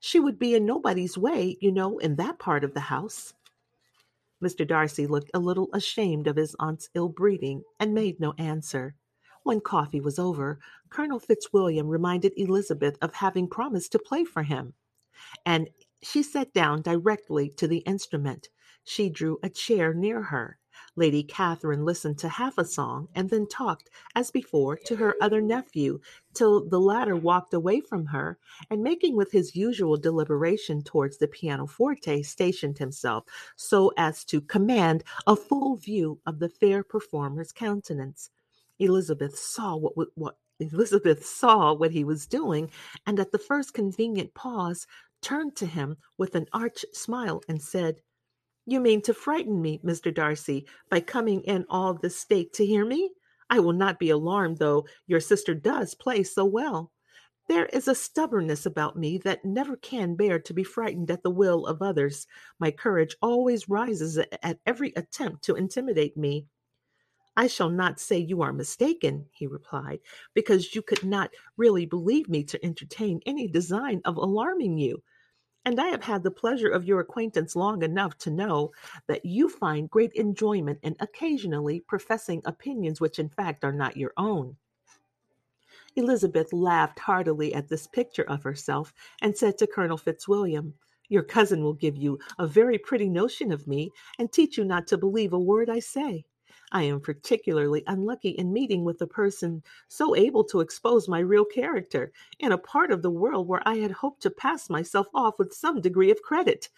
She 0.00 0.20
would 0.20 0.38
be 0.38 0.54
in 0.54 0.64
nobody's 0.64 1.18
way, 1.18 1.56
you 1.60 1.72
know, 1.72 1.98
in 1.98 2.16
that 2.16 2.38
part 2.38 2.62
of 2.62 2.74
the 2.74 2.80
house. 2.80 3.34
Mr. 4.42 4.66
Darcy 4.66 5.06
looked 5.06 5.30
a 5.34 5.38
little 5.38 5.68
ashamed 5.72 6.26
of 6.26 6.36
his 6.36 6.54
aunt's 6.60 6.88
ill 6.94 7.08
breeding 7.08 7.62
and 7.80 7.94
made 7.94 8.20
no 8.20 8.34
answer. 8.38 8.94
When 9.42 9.60
coffee 9.60 10.00
was 10.00 10.18
over, 10.18 10.58
Colonel 10.90 11.18
Fitzwilliam 11.18 11.88
reminded 11.88 12.32
Elizabeth 12.36 12.96
of 13.00 13.14
having 13.14 13.48
promised 13.48 13.92
to 13.92 13.98
play 13.98 14.24
for 14.24 14.42
him, 14.42 14.74
and 15.44 15.70
she 16.02 16.22
sat 16.22 16.52
down 16.52 16.82
directly 16.82 17.50
to 17.56 17.66
the 17.66 17.78
instrument. 17.78 18.48
She 18.84 19.10
drew 19.10 19.38
a 19.42 19.48
chair 19.48 19.92
near 19.92 20.22
her. 20.22 20.58
Lady 20.96 21.22
Catherine 21.22 21.84
listened 21.84 22.18
to 22.18 22.28
half 22.28 22.58
a 22.58 22.64
song 22.64 23.08
and 23.14 23.30
then 23.30 23.46
talked, 23.46 23.90
as 24.14 24.30
before, 24.30 24.76
to 24.76 24.96
her 24.96 25.14
other 25.20 25.40
nephew, 25.40 26.00
till 26.34 26.68
the 26.68 26.80
latter 26.80 27.16
walked 27.16 27.54
away 27.54 27.80
from 27.80 28.06
her, 28.06 28.38
and 28.70 28.82
making 28.82 29.16
with 29.16 29.32
his 29.32 29.56
usual 29.56 29.96
deliberation 29.96 30.82
towards 30.82 31.18
the 31.18 31.28
pianoforte, 31.28 32.22
stationed 32.22 32.78
himself 32.78 33.24
so 33.56 33.92
as 33.96 34.24
to 34.24 34.40
command 34.40 35.04
a 35.26 35.36
full 35.36 35.76
view 35.76 36.20
of 36.26 36.38
the 36.38 36.48
fair 36.48 36.82
performer's 36.82 37.52
countenance. 37.52 38.30
Elizabeth 38.78 39.38
saw 39.38 39.76
what, 39.76 40.08
what 40.14 40.36
Elizabeth 40.60 41.24
saw 41.24 41.72
what 41.72 41.92
he 41.92 42.04
was 42.04 42.26
doing, 42.26 42.70
and 43.06 43.20
at 43.20 43.30
the 43.32 43.38
first 43.38 43.74
convenient 43.74 44.34
pause 44.34 44.86
turned 45.20 45.56
to 45.56 45.66
him 45.66 45.96
with 46.16 46.34
an 46.34 46.46
arch 46.52 46.84
smile 46.92 47.42
and 47.48 47.60
said, 47.60 48.00
you 48.70 48.80
mean 48.80 49.02
to 49.02 49.14
frighten 49.14 49.60
me, 49.60 49.80
Mr. 49.84 50.14
Darcy, 50.14 50.66
by 50.90 51.00
coming 51.00 51.42
in 51.42 51.64
all 51.70 51.94
this 51.94 52.18
state 52.18 52.52
to 52.54 52.66
hear 52.66 52.84
me? 52.84 53.10
I 53.50 53.60
will 53.60 53.72
not 53.72 53.98
be 53.98 54.10
alarmed, 54.10 54.58
though 54.58 54.86
your 55.06 55.20
sister 55.20 55.54
does 55.54 55.94
play 55.94 56.22
so 56.22 56.44
well. 56.44 56.92
There 57.48 57.66
is 57.66 57.88
a 57.88 57.94
stubbornness 57.94 58.66
about 58.66 58.98
me 58.98 59.16
that 59.24 59.44
never 59.44 59.76
can 59.76 60.16
bear 60.16 60.38
to 60.40 60.52
be 60.52 60.64
frightened 60.64 61.10
at 61.10 61.22
the 61.22 61.30
will 61.30 61.66
of 61.66 61.80
others. 61.80 62.26
My 62.58 62.70
courage 62.70 63.16
always 63.22 63.70
rises 63.70 64.18
at 64.18 64.60
every 64.66 64.92
attempt 64.96 65.44
to 65.44 65.54
intimidate 65.54 66.16
me. 66.16 66.46
I 67.38 67.46
shall 67.46 67.70
not 67.70 68.00
say 68.00 68.18
you 68.18 68.42
are 68.42 68.52
mistaken, 68.52 69.26
he 69.32 69.46
replied, 69.46 70.00
because 70.34 70.74
you 70.74 70.82
could 70.82 71.04
not 71.04 71.30
really 71.56 71.86
believe 71.86 72.28
me 72.28 72.44
to 72.44 72.62
entertain 72.62 73.20
any 73.24 73.48
design 73.48 74.02
of 74.04 74.18
alarming 74.18 74.76
you 74.76 75.02
and 75.68 75.78
I 75.78 75.88
have 75.88 76.02
had 76.02 76.22
the 76.22 76.30
pleasure 76.30 76.70
of 76.70 76.86
your 76.86 77.00
acquaintance 77.00 77.54
long 77.54 77.82
enough 77.82 78.16
to 78.20 78.30
know 78.30 78.72
that 79.06 79.26
you 79.26 79.50
find 79.50 79.90
great 79.90 80.14
enjoyment 80.14 80.78
in 80.82 80.96
occasionally 80.98 81.80
professing 81.80 82.40
opinions 82.46 83.02
which 83.02 83.18
in 83.18 83.28
fact 83.28 83.64
are 83.64 83.72
not 83.72 83.94
your 83.94 84.14
own. 84.16 84.56
Elizabeth 85.94 86.54
laughed 86.54 86.98
heartily 86.98 87.52
at 87.52 87.68
this 87.68 87.86
picture 87.86 88.22
of 88.30 88.42
herself 88.42 88.94
and 89.20 89.36
said 89.36 89.58
to 89.58 89.66
Colonel 89.66 89.98
Fitzwilliam, 89.98 90.72
Your 91.10 91.22
cousin 91.22 91.62
will 91.62 91.74
give 91.74 91.98
you 91.98 92.18
a 92.38 92.46
very 92.46 92.78
pretty 92.78 93.10
notion 93.10 93.52
of 93.52 93.68
me 93.68 93.90
and 94.18 94.32
teach 94.32 94.56
you 94.56 94.64
not 94.64 94.86
to 94.86 94.96
believe 94.96 95.34
a 95.34 95.38
word 95.38 95.68
I 95.68 95.80
say. 95.80 96.24
I 96.72 96.82
am 96.84 97.00
particularly 97.00 97.82
unlucky 97.86 98.30
in 98.30 98.52
meeting 98.52 98.84
with 98.84 99.00
a 99.00 99.06
person 99.06 99.62
so 99.88 100.14
able 100.14 100.44
to 100.44 100.60
expose 100.60 101.08
my 101.08 101.20
real 101.20 101.44
character 101.44 102.12
in 102.38 102.52
a 102.52 102.58
part 102.58 102.90
of 102.90 103.02
the 103.02 103.10
world 103.10 103.48
where 103.48 103.66
I 103.66 103.76
had 103.76 103.90
hoped 103.90 104.22
to 104.22 104.30
pass 104.30 104.68
myself 104.68 105.06
off 105.14 105.38
with 105.38 105.54
some 105.54 105.80
degree 105.80 106.10
of 106.10 106.22
credit. 106.22 106.68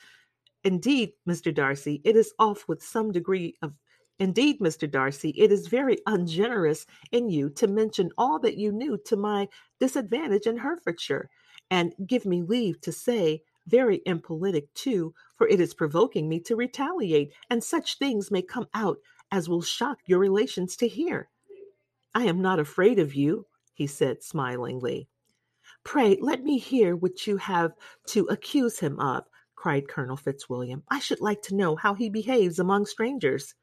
Indeed, 0.64 1.12
Mr. 1.28 1.54
Darcy, 1.54 2.00
it 2.04 2.16
is 2.16 2.32
off 2.38 2.68
with 2.68 2.82
some 2.82 3.12
degree 3.12 3.56
of 3.62 3.72
Indeed, 4.20 4.60
Mr. 4.60 4.88
Darcy, 4.88 5.30
it 5.30 5.50
is 5.50 5.66
very 5.66 5.96
ungenerous 6.06 6.84
in 7.10 7.30
you 7.30 7.48
to 7.50 7.66
mention 7.66 8.10
all 8.18 8.38
that 8.40 8.58
you 8.58 8.70
knew 8.70 8.98
to 9.06 9.16
my 9.16 9.48
disadvantage 9.80 10.46
in 10.46 10.58
Hertfordshire, 10.58 11.30
and 11.70 11.94
give 12.06 12.26
me 12.26 12.42
leave 12.42 12.82
to 12.82 12.92
say, 12.92 13.42
very 13.66 14.02
impolitic 14.04 14.72
too, 14.74 15.14
for 15.36 15.48
it 15.48 15.58
is 15.58 15.72
provoking 15.72 16.28
me 16.28 16.38
to 16.40 16.54
retaliate, 16.54 17.32
and 17.48 17.64
such 17.64 17.96
things 17.96 18.30
may 18.30 18.42
come 18.42 18.66
out 18.74 18.98
as 19.30 19.48
will 19.48 19.62
shock 19.62 19.98
your 20.06 20.18
relations 20.18 20.76
to 20.76 20.88
hear. 20.88 21.28
I 22.14 22.24
am 22.24 22.42
not 22.42 22.58
afraid 22.58 22.98
of 22.98 23.14
you, 23.14 23.46
he 23.72 23.86
said 23.86 24.22
smilingly. 24.22 25.08
Pray 25.84 26.18
let 26.20 26.42
me 26.44 26.58
hear 26.58 26.96
what 26.96 27.26
you 27.26 27.36
have 27.38 27.72
to 28.08 28.26
accuse 28.26 28.78
him 28.78 28.98
of, 29.00 29.24
cried 29.54 29.88
Colonel 29.88 30.16
Fitzwilliam. 30.16 30.82
I 30.88 30.98
should 30.98 31.20
like 31.20 31.42
to 31.42 31.54
know 31.54 31.76
how 31.76 31.94
he 31.94 32.10
behaves 32.10 32.58
among 32.58 32.86
strangers. 32.86 33.54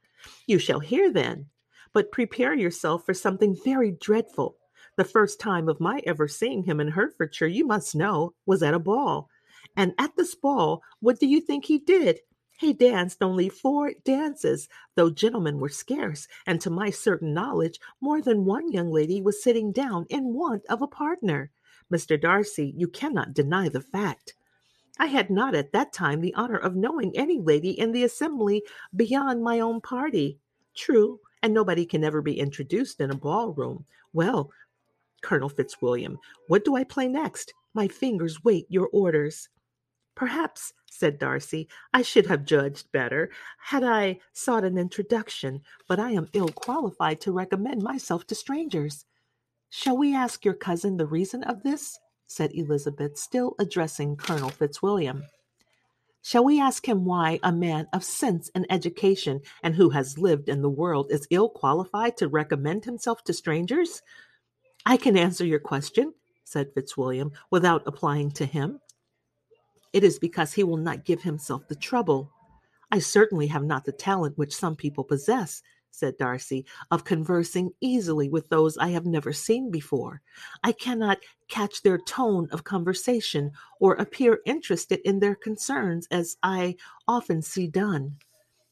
You 0.47 0.59
shall 0.59 0.79
hear 0.79 1.11
then, 1.11 1.47
but 1.93 2.11
prepare 2.11 2.53
yourself 2.53 3.05
for 3.05 3.13
something 3.13 3.55
very 3.63 3.91
dreadful. 3.91 4.57
The 4.95 5.03
first 5.03 5.39
time 5.39 5.69
of 5.69 5.79
my 5.79 6.01
ever 6.05 6.27
seeing 6.27 6.63
him 6.63 6.79
in 6.79 6.87
Hertfordshire, 6.87 7.47
you 7.47 7.65
must 7.65 7.95
know, 7.95 8.33
was 8.45 8.63
at 8.63 8.73
a 8.73 8.79
ball. 8.79 9.29
And 9.75 9.93
at 9.99 10.15
this 10.15 10.33
ball, 10.33 10.81
what 11.01 11.19
do 11.19 11.27
you 11.27 11.39
think 11.39 11.65
he 11.65 11.77
did? 11.77 12.19
He 12.57 12.73
danced 12.73 13.21
only 13.21 13.49
four 13.49 13.93
dances, 14.03 14.67
though 14.95 15.11
gentlemen 15.11 15.59
were 15.59 15.69
scarce, 15.69 16.27
and 16.47 16.59
to 16.61 16.71
my 16.71 16.89
certain 16.89 17.31
knowledge, 17.31 17.79
more 18.01 18.19
than 18.19 18.45
one 18.45 18.71
young 18.71 18.91
lady 18.91 19.21
was 19.21 19.43
sitting 19.43 19.71
down 19.71 20.07
in 20.09 20.33
want 20.33 20.65
of 20.65 20.81
a 20.81 20.87
partner. 20.87 21.51
Mr. 21.91 22.19
Darcy, 22.19 22.73
you 22.75 22.87
cannot 22.87 23.35
deny 23.35 23.69
the 23.69 23.79
fact. 23.79 24.33
I 24.97 25.05
had 25.05 25.29
not 25.29 25.53
at 25.53 25.71
that 25.73 25.93
time 25.93 26.19
the 26.19 26.33
honor 26.33 26.57
of 26.57 26.75
knowing 26.75 27.15
any 27.15 27.39
lady 27.39 27.79
in 27.79 27.91
the 27.91 28.03
assembly 28.03 28.63
beyond 28.95 29.43
my 29.43 29.59
own 29.59 29.79
party. 29.79 30.39
True, 30.75 31.19
and 31.43 31.53
nobody 31.53 31.85
can 31.85 32.03
ever 32.03 32.23
be 32.23 32.39
introduced 32.39 32.99
in 32.99 33.11
a 33.11 33.15
ballroom. 33.15 33.85
Well, 34.13 34.49
Colonel 35.21 35.49
Fitzwilliam, 35.49 36.17
what 36.47 36.65
do 36.65 36.75
I 36.75 36.83
play 36.83 37.07
next? 37.07 37.53
My 37.75 37.87
fingers 37.87 38.43
wait 38.43 38.65
your 38.69 38.87
orders. 38.87 39.47
Perhaps, 40.17 40.73
said 40.89 41.19
Darcy, 41.19 41.67
I 41.93 42.01
should 42.01 42.25
have 42.25 42.43
judged 42.43 42.91
better 42.91 43.29
had 43.59 43.83
I 43.83 44.19
sought 44.33 44.63
an 44.63 44.75
introduction, 44.75 45.61
but 45.87 45.99
I 45.99 46.09
am 46.09 46.27
ill 46.33 46.47
qualified 46.47 47.21
to 47.21 47.31
recommend 47.31 47.83
myself 47.83 48.25
to 48.25 48.33
strangers. 48.33 49.05
Shall 49.69 49.95
we 49.95 50.15
ask 50.15 50.43
your 50.43 50.55
cousin 50.55 50.97
the 50.97 51.05
reason 51.05 51.43
of 51.43 51.61
this? 51.61 51.99
said 52.25 52.51
Elizabeth, 52.55 53.15
still 53.15 53.53
addressing 53.59 54.15
Colonel 54.15 54.49
Fitzwilliam. 54.49 55.23
Shall 56.23 56.43
we 56.43 56.59
ask 56.59 56.89
him 56.89 57.05
why 57.05 57.39
a 57.43 57.51
man 57.51 57.87
of 57.93 58.03
sense 58.03 58.49
and 58.55 58.65
education 58.71 59.41
and 59.61 59.75
who 59.75 59.91
has 59.91 60.17
lived 60.17 60.49
in 60.49 60.63
the 60.63 60.67
world 60.67 61.11
is 61.11 61.27
ill 61.29 61.47
qualified 61.47 62.17
to 62.17 62.27
recommend 62.27 62.85
himself 62.85 63.23
to 63.25 63.33
strangers? 63.33 64.01
I 64.83 64.97
can 64.97 65.15
answer 65.15 65.45
your 65.45 65.59
question, 65.59 66.15
said 66.43 66.73
Fitzwilliam, 66.73 67.33
without 67.51 67.83
applying 67.85 68.31
to 68.31 68.47
him. 68.47 68.79
It 69.93 70.03
is 70.03 70.19
because 70.19 70.53
he 70.53 70.63
will 70.63 70.77
not 70.77 71.05
give 71.05 71.21
himself 71.21 71.67
the 71.67 71.75
trouble. 71.75 72.31
I 72.91 72.99
certainly 72.99 73.47
have 73.47 73.63
not 73.63 73.85
the 73.85 73.91
talent 73.91 74.37
which 74.37 74.55
some 74.55 74.75
people 74.75 75.03
possess, 75.03 75.61
said 75.91 76.17
Darcy, 76.17 76.65
of 76.91 77.03
conversing 77.03 77.71
easily 77.81 78.29
with 78.29 78.47
those 78.49 78.77
I 78.77 78.89
have 78.89 79.05
never 79.05 79.33
seen 79.33 79.71
before. 79.71 80.21
I 80.63 80.71
cannot 80.71 81.19
catch 81.47 81.81
their 81.81 81.97
tone 81.97 82.47
of 82.51 82.63
conversation 82.63 83.51
or 83.79 83.95
appear 83.95 84.39
interested 84.45 84.99
in 85.03 85.19
their 85.19 85.35
concerns 85.35 86.07
as 86.11 86.37
I 86.43 86.75
often 87.07 87.41
see 87.41 87.67
done. 87.67 88.17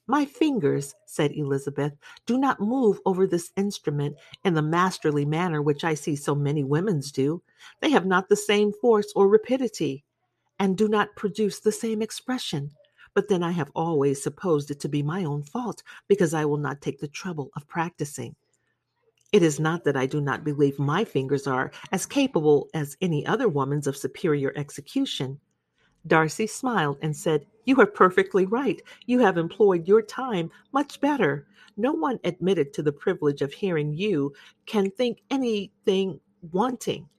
My 0.07 0.25
fingers, 0.25 0.93
said 1.07 1.31
Elizabeth, 1.31 1.93
do 2.27 2.37
not 2.37 2.61
move 2.61 2.99
over 3.07 3.25
this 3.25 3.51
instrument 3.57 4.17
in 4.43 4.53
the 4.53 4.61
masterly 4.61 5.25
manner 5.25 5.63
which 5.63 5.83
I 5.83 5.95
see 5.95 6.15
so 6.15 6.35
many 6.35 6.63
women's 6.63 7.11
do. 7.11 7.41
They 7.81 7.89
have 7.89 8.05
not 8.05 8.29
the 8.29 8.35
same 8.35 8.71
force 8.71 9.11
or 9.15 9.27
rapidity, 9.27 10.04
and 10.59 10.77
do 10.77 10.87
not 10.87 11.15
produce 11.15 11.59
the 11.59 11.71
same 11.71 12.01
expression. 12.01 12.71
But 13.13 13.29
then 13.29 13.43
I 13.43 13.51
have 13.51 13.71
always 13.75 14.21
supposed 14.21 14.71
it 14.71 14.79
to 14.81 14.89
be 14.89 15.01
my 15.01 15.23
own 15.23 15.43
fault 15.43 15.83
because 16.07 16.33
I 16.33 16.45
will 16.45 16.57
not 16.57 16.81
take 16.81 16.99
the 16.99 17.07
trouble 17.07 17.49
of 17.55 17.67
practicing. 17.67 18.35
It 19.31 19.41
is 19.41 19.59
not 19.59 19.83
that 19.83 19.97
I 19.97 20.05
do 20.05 20.21
not 20.21 20.43
believe 20.43 20.79
my 20.79 21.03
fingers 21.03 21.47
are 21.47 21.71
as 21.91 22.05
capable 22.05 22.69
as 22.73 22.97
any 23.01 23.25
other 23.25 23.49
woman's 23.49 23.87
of 23.87 23.97
superior 23.97 24.53
execution. 24.55 25.39
Darcy 26.07 26.47
smiled 26.47 26.97
and 27.01 27.15
said, 27.15 27.45
You 27.65 27.79
are 27.81 27.87
perfectly 27.87 28.45
right. 28.45 28.81
You 29.07 29.19
have 29.19 29.37
employed 29.37 29.87
your 29.87 30.01
time 30.01 30.51
much 30.71 31.01
better. 31.01 31.47
No 31.77 31.91
one 31.91 32.19
admitted 32.23 32.73
to 32.73 32.83
the 32.83 32.91
privilege 32.91 33.41
of 33.41 33.51
hearing 33.51 33.93
you 33.93 34.33
can 34.65 34.91
think 34.91 35.21
anything 35.31 36.19
wanting. 36.51 37.09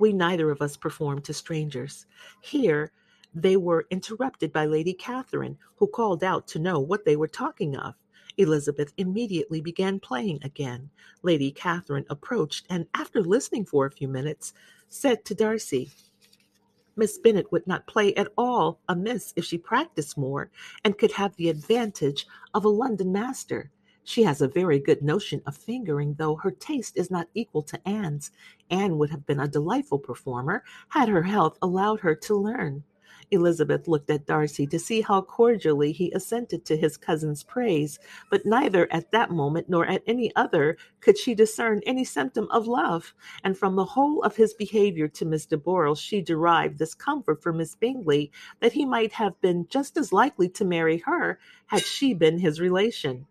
We 0.00 0.14
neither 0.14 0.50
of 0.50 0.62
us 0.62 0.78
perform 0.78 1.20
to 1.22 1.34
strangers. 1.34 2.06
Here, 2.40 2.90
they 3.34 3.58
were 3.58 3.86
interrupted 3.90 4.50
by 4.50 4.64
Lady 4.64 4.94
Catherine, 4.94 5.58
who 5.76 5.86
called 5.86 6.24
out 6.24 6.48
to 6.48 6.58
know 6.58 6.80
what 6.80 7.04
they 7.04 7.16
were 7.16 7.28
talking 7.28 7.76
of. 7.76 7.94
Elizabeth 8.38 8.94
immediately 8.96 9.60
began 9.60 10.00
playing 10.00 10.40
again. 10.42 10.88
Lady 11.22 11.50
Catherine 11.50 12.06
approached 12.08 12.64
and, 12.70 12.86
after 12.94 13.20
listening 13.20 13.66
for 13.66 13.84
a 13.84 13.90
few 13.90 14.08
minutes, 14.08 14.54
said 14.88 15.22
to 15.26 15.34
Darcy, 15.34 15.90
Miss 16.96 17.18
Bennet 17.18 17.52
would 17.52 17.66
not 17.66 17.86
play 17.86 18.14
at 18.14 18.32
all 18.38 18.80
amiss 18.88 19.34
if 19.36 19.44
she 19.44 19.58
practiced 19.58 20.16
more 20.16 20.50
and 20.82 20.96
could 20.96 21.12
have 21.12 21.36
the 21.36 21.50
advantage 21.50 22.26
of 22.54 22.64
a 22.64 22.68
London 22.68 23.12
master. 23.12 23.70
She 24.10 24.24
has 24.24 24.42
a 24.42 24.48
very 24.48 24.80
good 24.80 25.02
notion 25.02 25.40
of 25.46 25.56
fingering, 25.56 26.14
though 26.14 26.34
her 26.34 26.50
taste 26.50 26.96
is 26.96 27.12
not 27.12 27.28
equal 27.32 27.62
to 27.62 27.88
Anne's. 27.88 28.32
Anne 28.68 28.98
would 28.98 29.10
have 29.10 29.24
been 29.24 29.38
a 29.38 29.46
delightful 29.46 30.00
performer 30.00 30.64
had 30.88 31.08
her 31.08 31.22
health 31.22 31.56
allowed 31.62 32.00
her 32.00 32.16
to 32.16 32.34
learn. 32.34 32.82
Elizabeth 33.30 33.86
looked 33.86 34.10
at 34.10 34.26
Darcy 34.26 34.66
to 34.66 34.80
see 34.80 35.02
how 35.02 35.22
cordially 35.22 35.92
he 35.92 36.10
assented 36.10 36.64
to 36.64 36.76
his 36.76 36.96
cousin's 36.96 37.44
praise, 37.44 38.00
but 38.32 38.44
neither 38.44 38.92
at 38.92 39.12
that 39.12 39.30
moment 39.30 39.68
nor 39.68 39.86
at 39.86 40.02
any 40.08 40.34
other 40.34 40.76
could 40.98 41.16
she 41.16 41.32
discern 41.32 41.80
any 41.86 42.02
symptom 42.02 42.48
of 42.50 42.66
love, 42.66 43.14
and 43.44 43.56
from 43.56 43.76
the 43.76 43.84
whole 43.84 44.24
of 44.24 44.34
his 44.34 44.52
behavior 44.54 45.06
to 45.06 45.24
Miss 45.24 45.46
de 45.46 45.56
Bourgh 45.56 45.96
she 45.96 46.20
derived 46.20 46.80
this 46.80 46.94
comfort 46.94 47.40
for 47.40 47.52
Miss 47.52 47.76
Bingley 47.76 48.32
that 48.58 48.72
he 48.72 48.84
might 48.84 49.12
have 49.12 49.40
been 49.40 49.68
just 49.70 49.96
as 49.96 50.12
likely 50.12 50.48
to 50.48 50.64
marry 50.64 50.98
her 51.06 51.38
had 51.66 51.84
she 51.84 52.12
been 52.12 52.40
his 52.40 52.58
relation. 52.58 53.28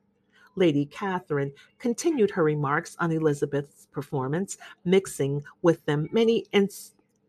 Lady 0.59 0.85
Catherine 0.85 1.53
continued 1.79 2.29
her 2.31 2.43
remarks 2.43 2.95
on 2.99 3.11
Elizabeth's 3.11 3.87
performance, 3.91 4.57
mixing 4.85 5.41
with 5.61 5.83
them 5.85 6.07
many 6.11 6.45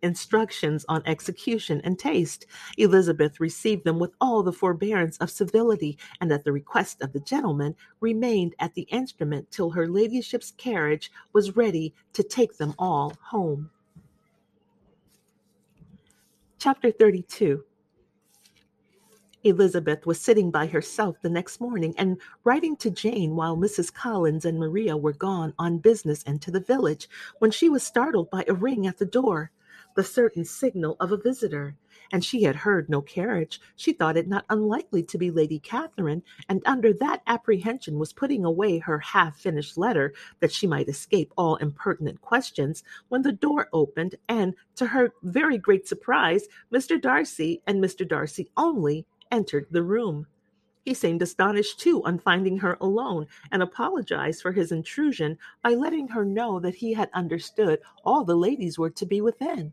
instructions 0.02 0.84
on 0.88 1.02
execution 1.06 1.80
and 1.84 1.98
taste. 1.98 2.46
Elizabeth 2.76 3.38
received 3.38 3.84
them 3.84 3.98
with 3.98 4.12
all 4.20 4.42
the 4.42 4.52
forbearance 4.52 5.16
of 5.18 5.30
civility, 5.30 5.96
and 6.20 6.32
at 6.32 6.44
the 6.44 6.52
request 6.52 7.02
of 7.02 7.12
the 7.12 7.20
gentleman, 7.20 7.74
remained 8.00 8.54
at 8.58 8.74
the 8.74 8.82
instrument 8.90 9.50
till 9.50 9.70
her 9.70 9.86
ladyship's 9.88 10.52
carriage 10.56 11.12
was 11.32 11.56
ready 11.56 11.94
to 12.12 12.22
take 12.22 12.56
them 12.56 12.74
all 12.78 13.14
home. 13.22 13.70
Chapter 16.58 16.90
32 16.90 17.64
Elizabeth 19.42 20.04
was 20.04 20.20
sitting 20.20 20.50
by 20.50 20.66
herself 20.66 21.16
the 21.22 21.30
next 21.30 21.60
morning 21.60 21.94
and 21.96 22.20
writing 22.44 22.76
to 22.76 22.90
Jane 22.90 23.36
while 23.36 23.56
Mrs. 23.56 23.92
Collins 23.92 24.44
and 24.44 24.58
Maria 24.58 24.98
were 24.98 25.14
gone 25.14 25.54
on 25.58 25.78
business 25.78 26.22
into 26.24 26.50
the 26.50 26.60
village 26.60 27.08
when 27.38 27.50
she 27.50 27.70
was 27.70 27.82
startled 27.82 28.30
by 28.30 28.44
a 28.46 28.52
ring 28.52 28.86
at 28.86 28.98
the 28.98 29.06
door 29.06 29.50
the 29.96 30.04
certain 30.04 30.44
signal 30.44 30.96
of 31.00 31.10
a 31.10 31.16
visitor, 31.16 31.74
and 32.12 32.24
she 32.24 32.42
had 32.42 32.54
heard 32.54 32.88
no 32.88 33.00
carriage. 33.00 33.60
She 33.76 33.92
thought 33.92 34.16
it 34.16 34.28
not 34.28 34.44
unlikely 34.50 35.02
to 35.04 35.18
be 35.18 35.30
Lady 35.30 35.58
Catherine, 35.58 36.22
and 36.48 36.62
under 36.66 36.92
that 36.94 37.22
apprehension 37.26 37.98
was 37.98 38.12
putting 38.12 38.44
away 38.44 38.78
her 38.78 38.98
half 38.98 39.38
finished 39.38 39.76
letter 39.78 40.12
that 40.40 40.52
she 40.52 40.66
might 40.66 40.88
escape 40.88 41.32
all 41.36 41.56
impertinent 41.56 42.20
questions, 42.20 42.84
when 43.08 43.22
the 43.22 43.32
door 43.32 43.68
opened, 43.72 44.16
and 44.28 44.54
to 44.76 44.86
her 44.86 45.12
very 45.22 45.58
great 45.58 45.88
surprise, 45.88 46.46
Mr. 46.72 47.00
Darcy 47.00 47.62
and 47.66 47.82
Mr. 47.82 48.06
Darcy 48.06 48.50
only 48.56 49.06
entered 49.30 49.66
the 49.70 49.82
room. 49.82 50.26
He 50.84 50.94
seemed 50.94 51.22
astonished 51.22 51.78
too 51.78 52.02
on 52.04 52.18
finding 52.18 52.56
her 52.58 52.76
alone 52.80 53.26
and 53.52 53.62
apologized 53.62 54.42
for 54.42 54.52
his 54.52 54.72
intrusion 54.72 55.38
by 55.62 55.74
letting 55.74 56.08
her 56.08 56.24
know 56.24 56.58
that 56.60 56.74
he 56.74 56.94
had 56.94 57.10
understood 57.12 57.80
all 58.04 58.24
the 58.24 58.36
ladies 58.36 58.78
were 58.78 58.90
to 58.90 59.06
be 59.06 59.20
within. 59.20 59.72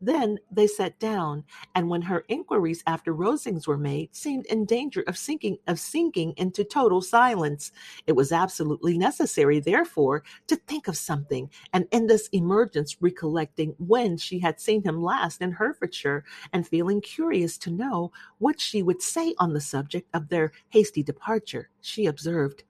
Then 0.00 0.38
they 0.50 0.66
sat 0.66 0.98
down, 0.98 1.44
and 1.74 1.90
when 1.90 2.02
her 2.02 2.24
inquiries 2.28 2.82
after 2.86 3.12
Rosings 3.14 3.66
were 3.66 3.76
made, 3.76 4.14
seemed 4.14 4.46
in 4.46 4.64
danger 4.64 5.02
of 5.06 5.18
sinking 5.18 5.58
of 5.66 5.78
sinking 5.78 6.32
into 6.38 6.64
total 6.64 7.02
silence. 7.02 7.70
It 8.06 8.12
was 8.12 8.32
absolutely 8.32 8.96
necessary, 8.96 9.60
therefore, 9.60 10.22
to 10.46 10.56
think 10.56 10.88
of 10.88 10.96
something, 10.96 11.50
and 11.72 11.86
in 11.90 12.06
this 12.06 12.28
emergence 12.32 12.96
recollecting 13.02 13.74
when 13.78 14.16
she 14.16 14.38
had 14.38 14.58
seen 14.58 14.82
him 14.82 15.02
last 15.02 15.42
in 15.42 15.52
Hertfordshire, 15.52 16.24
and 16.52 16.66
feeling 16.66 17.00
curious 17.02 17.58
to 17.58 17.70
know 17.70 18.10
what 18.38 18.58
she 18.60 18.82
would 18.82 19.02
say 19.02 19.34
on 19.38 19.52
the 19.52 19.60
subject 19.60 20.08
of 20.14 20.28
their 20.28 20.52
hasty 20.70 21.02
departure, 21.02 21.68
she 21.82 22.06
observed, 22.06 22.64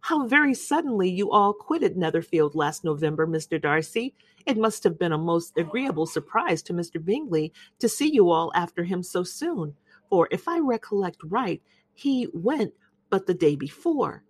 How 0.00 0.26
very 0.26 0.52
suddenly 0.52 1.08
you 1.08 1.30
all 1.30 1.54
quitted 1.54 1.96
Netherfield 1.96 2.54
last 2.54 2.84
November, 2.84 3.26
Mr. 3.26 3.60
Darcy. 3.60 4.14
It 4.46 4.58
must 4.58 4.84
have 4.84 4.98
been 4.98 5.12
a 5.12 5.18
most 5.18 5.56
agreeable 5.56 6.06
surprise 6.06 6.62
to 6.64 6.74
Mr. 6.74 7.02
Bingley 7.02 7.52
to 7.78 7.88
see 7.88 8.10
you 8.12 8.30
all 8.30 8.52
after 8.54 8.84
him 8.84 9.02
so 9.02 9.22
soon, 9.22 9.74
for 10.10 10.28
if 10.30 10.46
I 10.48 10.58
recollect 10.58 11.18
right, 11.24 11.62
he 11.94 12.28
went 12.34 12.74
but 13.10 13.26
the 13.26 13.34
day 13.34 13.56
before. 13.56 14.24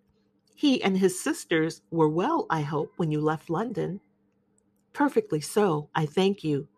He 0.55 0.83
and 0.83 0.97
his 0.97 1.19
sisters 1.19 1.83
were 1.91 2.09
well, 2.09 2.47
I 2.49 2.61
hope, 2.61 2.93
when 2.97 3.11
you 3.11 3.21
left 3.21 3.51
London. 3.51 4.01
Perfectly 4.93 5.41
so, 5.41 5.89
I 5.95 6.07
thank 6.07 6.45
you. 6.45 6.69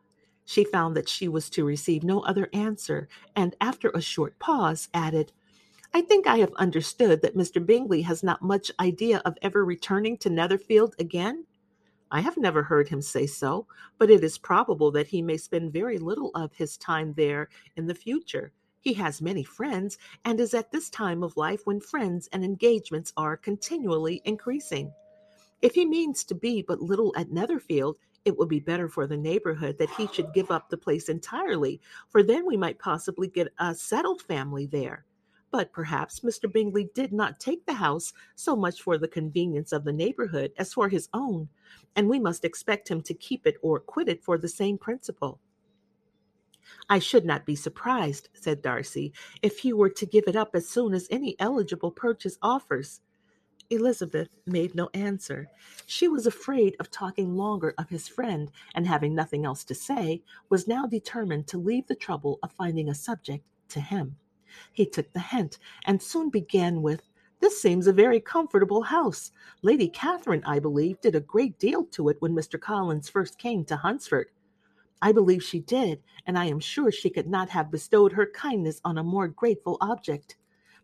She 0.46 0.64
found 0.64 0.96
that 0.96 1.08
she 1.08 1.28
was 1.28 1.50
to 1.50 1.64
receive 1.64 2.02
no 2.02 2.20
other 2.20 2.48
answer, 2.52 3.08
and 3.34 3.54
after 3.60 3.90
a 3.90 4.00
short 4.00 4.38
pause 4.38 4.88
added, 4.94 5.32
I 5.92 6.00
think 6.02 6.26
I 6.26 6.38
have 6.38 6.52
understood 6.56 7.20
that 7.22 7.36
Mr. 7.36 7.64
Bingley 7.64 8.02
has 8.02 8.22
not 8.22 8.42
much 8.42 8.70
idea 8.80 9.20
of 9.24 9.36
ever 9.42 9.64
returning 9.64 10.16
to 10.18 10.30
Netherfield 10.30 10.94
again. 10.98 11.44
I 12.10 12.20
have 12.20 12.36
never 12.36 12.62
heard 12.62 12.88
him 12.88 13.02
say 13.02 13.26
so, 13.26 13.66
but 13.98 14.10
it 14.10 14.22
is 14.22 14.38
probable 14.38 14.90
that 14.92 15.08
he 15.08 15.22
may 15.22 15.36
spend 15.36 15.72
very 15.72 15.98
little 15.98 16.30
of 16.34 16.52
his 16.52 16.76
time 16.76 17.14
there 17.14 17.48
in 17.76 17.86
the 17.86 17.94
future. 17.94 18.52
He 18.80 18.92
has 18.94 19.20
many 19.20 19.42
friends 19.42 19.98
and 20.24 20.38
is 20.38 20.54
at 20.54 20.70
this 20.70 20.90
time 20.90 21.24
of 21.24 21.36
life 21.36 21.62
when 21.64 21.80
friends 21.80 22.28
and 22.32 22.44
engagements 22.44 23.12
are 23.16 23.36
continually 23.36 24.22
increasing. 24.24 24.92
If 25.62 25.74
he 25.74 25.84
means 25.84 26.22
to 26.24 26.34
be 26.34 26.62
but 26.62 26.80
little 26.80 27.12
at 27.16 27.32
Netherfield, 27.32 27.96
it 28.24 28.36
would 28.36 28.48
be 28.48 28.60
better 28.60 28.88
for 28.88 29.06
the 29.06 29.16
neighborhood 29.16 29.78
that 29.78 29.90
he 29.90 30.06
should 30.08 30.34
give 30.34 30.50
up 30.50 30.68
the 30.68 30.76
place 30.76 31.08
entirely, 31.08 31.80
for 32.10 32.22
then 32.22 32.44
we 32.44 32.56
might 32.56 32.78
possibly 32.78 33.28
get 33.28 33.52
a 33.58 33.74
settled 33.74 34.20
family 34.22 34.66
there. 34.66 35.05
But 35.50 35.72
perhaps 35.72 36.20
Mr. 36.20 36.52
Bingley 36.52 36.90
did 36.94 37.12
not 37.12 37.40
take 37.40 37.64
the 37.66 37.74
house 37.74 38.12
so 38.34 38.56
much 38.56 38.82
for 38.82 38.98
the 38.98 39.08
convenience 39.08 39.72
of 39.72 39.84
the 39.84 39.92
neighborhood 39.92 40.52
as 40.58 40.74
for 40.74 40.88
his 40.88 41.08
own, 41.14 41.48
and 41.94 42.08
we 42.08 42.18
must 42.18 42.44
expect 42.44 42.88
him 42.88 43.00
to 43.02 43.14
keep 43.14 43.46
it 43.46 43.56
or 43.62 43.80
quit 43.80 44.08
it 44.08 44.22
for 44.22 44.38
the 44.38 44.48
same 44.48 44.76
principle. 44.76 45.40
I 46.88 46.98
should 46.98 47.24
not 47.24 47.46
be 47.46 47.54
surprised, 47.54 48.28
said 48.32 48.60
Darcy, 48.60 49.12
if 49.40 49.58
he 49.58 49.72
were 49.72 49.90
to 49.90 50.06
give 50.06 50.24
it 50.26 50.36
up 50.36 50.50
as 50.54 50.68
soon 50.68 50.94
as 50.94 51.06
any 51.10 51.36
eligible 51.38 51.90
purchase 51.90 52.38
offers. 52.42 53.00
Elizabeth 53.70 54.28
made 54.46 54.74
no 54.74 54.88
answer. 54.94 55.48
She 55.86 56.06
was 56.08 56.26
afraid 56.26 56.76
of 56.78 56.90
talking 56.90 57.36
longer 57.36 57.74
of 57.78 57.88
his 57.88 58.08
friend, 58.08 58.50
and 58.74 58.86
having 58.86 59.14
nothing 59.14 59.44
else 59.44 59.64
to 59.64 59.74
say, 59.74 60.22
was 60.48 60.68
now 60.68 60.86
determined 60.86 61.46
to 61.48 61.58
leave 61.58 61.86
the 61.86 61.96
trouble 61.96 62.38
of 62.42 62.52
finding 62.52 62.88
a 62.88 62.94
subject 62.94 63.44
to 63.70 63.80
him. 63.80 64.16
He 64.72 64.86
took 64.86 65.12
the 65.12 65.20
hint, 65.20 65.58
and 65.84 66.00
soon 66.00 66.30
began 66.30 66.82
with, 66.82 67.02
This 67.40 67.60
seems 67.60 67.86
a 67.86 67.92
very 67.92 68.20
comfortable 68.20 68.82
house. 68.82 69.32
Lady 69.62 69.88
Catherine, 69.88 70.42
I 70.44 70.58
believe, 70.58 71.00
did 71.00 71.14
a 71.14 71.20
great 71.20 71.58
deal 71.58 71.84
to 71.84 72.08
it 72.08 72.16
when 72.20 72.34
Mr. 72.34 72.60
Collins 72.60 73.08
first 73.08 73.38
came 73.38 73.64
to 73.66 73.76
Hunsford. 73.76 74.30
I 75.02 75.12
believe 75.12 75.42
she 75.42 75.60
did, 75.60 76.02
and 76.26 76.38
I 76.38 76.46
am 76.46 76.60
sure 76.60 76.90
she 76.90 77.10
could 77.10 77.28
not 77.28 77.50
have 77.50 77.70
bestowed 77.70 78.12
her 78.12 78.26
kindness 78.26 78.80
on 78.84 78.98
a 78.98 79.04
more 79.04 79.28
grateful 79.28 79.76
object. 79.80 80.36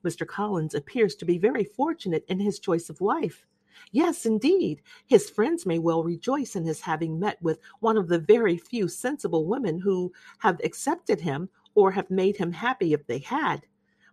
Mr. 0.04 0.26
Collins 0.26 0.74
appears 0.74 1.14
to 1.16 1.24
be 1.24 1.38
very 1.38 1.64
fortunate 1.64 2.24
in 2.28 2.38
his 2.38 2.58
choice 2.58 2.90
of 2.90 3.00
wife. 3.00 3.46
Yes, 3.90 4.26
indeed, 4.26 4.82
his 5.06 5.30
friends 5.30 5.64
may 5.64 5.78
well 5.78 6.04
rejoice 6.04 6.56
in 6.56 6.64
his 6.64 6.80
having 6.80 7.18
met 7.18 7.40
with 7.42 7.58
one 7.80 7.96
of 7.96 8.08
the 8.08 8.18
very 8.18 8.56
few 8.56 8.86
sensible 8.86 9.46
women 9.46 9.78
who 9.78 10.12
have 10.38 10.60
accepted 10.62 11.20
him 11.20 11.48
or 11.74 11.90
have 11.90 12.10
made 12.10 12.36
him 12.36 12.52
happy 12.52 12.92
if 12.92 13.06
they 13.06 13.18
had. 13.18 13.66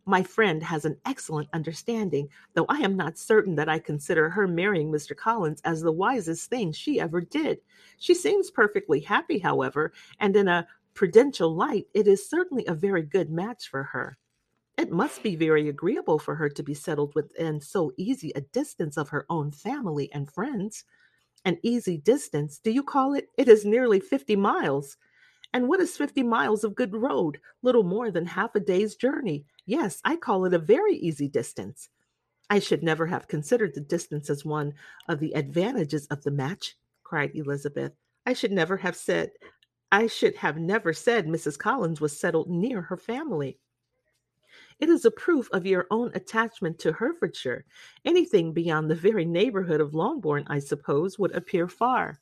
My 0.05 0.23
friend 0.23 0.63
has 0.63 0.85
an 0.85 0.97
excellent 1.05 1.49
understanding, 1.53 2.29
though 2.53 2.65
I 2.67 2.79
am 2.79 2.95
not 2.95 3.19
certain 3.19 3.55
that 3.55 3.69
I 3.69 3.77
consider 3.77 4.29
her 4.29 4.47
marrying 4.47 4.91
Mr. 4.91 5.15
Collins 5.15 5.61
as 5.65 5.81
the 5.81 5.91
wisest 5.91 6.49
thing 6.49 6.71
she 6.71 6.99
ever 6.99 7.21
did. 7.21 7.59
She 7.97 8.15
seems 8.15 8.49
perfectly 8.49 9.01
happy, 9.01 9.37
however, 9.37 9.93
and 10.19 10.35
in 10.35 10.47
a 10.47 10.67
prudential 10.95 11.55
light, 11.55 11.87
it 11.93 12.07
is 12.07 12.29
certainly 12.29 12.65
a 12.65 12.73
very 12.73 13.03
good 13.03 13.29
match 13.29 13.69
for 13.69 13.83
her. 13.83 14.17
It 14.77 14.91
must 14.91 15.21
be 15.21 15.35
very 15.35 15.69
agreeable 15.69 16.19
for 16.19 16.35
her 16.35 16.49
to 16.49 16.63
be 16.63 16.73
settled 16.73 17.13
within 17.13 17.59
so 17.61 17.91
easy 17.97 18.31
a 18.33 18.41
distance 18.41 18.97
of 18.97 19.09
her 19.09 19.25
own 19.29 19.51
family 19.51 20.11
and 20.13 20.31
friends. 20.31 20.85
An 21.45 21.57
easy 21.63 21.97
distance, 21.97 22.59
do 22.59 22.71
you 22.71 22.81
call 22.81 23.13
it? 23.13 23.27
It 23.37 23.47
is 23.47 23.65
nearly 23.65 23.99
fifty 23.99 24.35
miles. 24.35 24.97
And 25.53 25.67
what 25.67 25.79
is 25.79 25.97
fifty 25.97 26.23
miles 26.23 26.63
of 26.63 26.75
good 26.75 26.93
road? 26.93 27.39
Little 27.63 27.83
more 27.83 28.11
than 28.11 28.25
half 28.25 28.55
a 28.55 28.59
day's 28.59 28.95
journey. 28.95 29.45
Yes, 29.65 29.99
I 30.05 30.15
call 30.15 30.45
it 30.45 30.53
a 30.53 30.59
very 30.59 30.95
easy 30.95 31.27
distance. 31.27 31.89
I 32.49 32.59
should 32.59 32.83
never 32.83 33.05
have 33.05 33.27
considered 33.27 33.73
the 33.73 33.81
distance 33.81 34.29
as 34.29 34.43
one 34.45 34.73
of 35.07 35.19
the 35.19 35.33
advantages 35.33 36.07
of 36.07 36.23
the 36.23 36.31
match, 36.31 36.75
cried 37.03 37.31
Elizabeth. 37.35 37.93
I 38.25 38.33
should 38.33 38.51
never 38.51 38.77
have 38.77 38.95
said, 38.95 39.31
I 39.91 40.07
should 40.07 40.35
have 40.35 40.57
never 40.57 40.93
said 40.93 41.25
Mrs. 41.25 41.57
Collins 41.57 42.01
was 42.01 42.19
settled 42.19 42.49
near 42.49 42.81
her 42.81 42.97
family. 42.97 43.59
It 44.79 44.89
is 44.89 45.03
a 45.05 45.11
proof 45.11 45.49
of 45.51 45.65
your 45.65 45.87
own 45.91 46.11
attachment 46.15 46.79
to 46.79 46.91
Hertfordshire. 46.91 47.65
Anything 48.05 48.53
beyond 48.53 48.89
the 48.89 48.95
very 48.95 49.25
neighborhood 49.25 49.81
of 49.81 49.93
Longbourn, 49.93 50.45
I 50.47 50.59
suppose, 50.59 51.19
would 51.19 51.35
appear 51.35 51.67
far. 51.67 52.19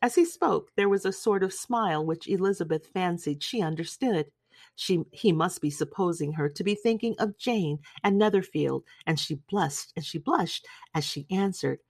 As 0.00 0.14
he 0.14 0.24
spoke, 0.24 0.70
there 0.76 0.88
was 0.88 1.04
a 1.04 1.12
sort 1.12 1.42
of 1.42 1.52
smile 1.52 2.04
which 2.04 2.28
Elizabeth 2.28 2.86
fancied 2.86 3.42
she 3.42 3.60
understood. 3.62 4.30
She, 4.74 5.04
he 5.12 5.32
must 5.32 5.60
be 5.60 5.70
supposing 5.70 6.32
her 6.32 6.48
to 6.48 6.64
be 6.64 6.74
thinking 6.74 7.16
of 7.18 7.36
Jane 7.36 7.80
and 8.04 8.18
Netherfield, 8.18 8.84
and 9.06 9.18
she 9.18 9.36
blushed 9.48 9.92
and 9.96 10.04
she 10.04 10.18
blushed 10.18 10.66
as 10.94 11.04
she 11.04 11.26
answered, 11.30 11.80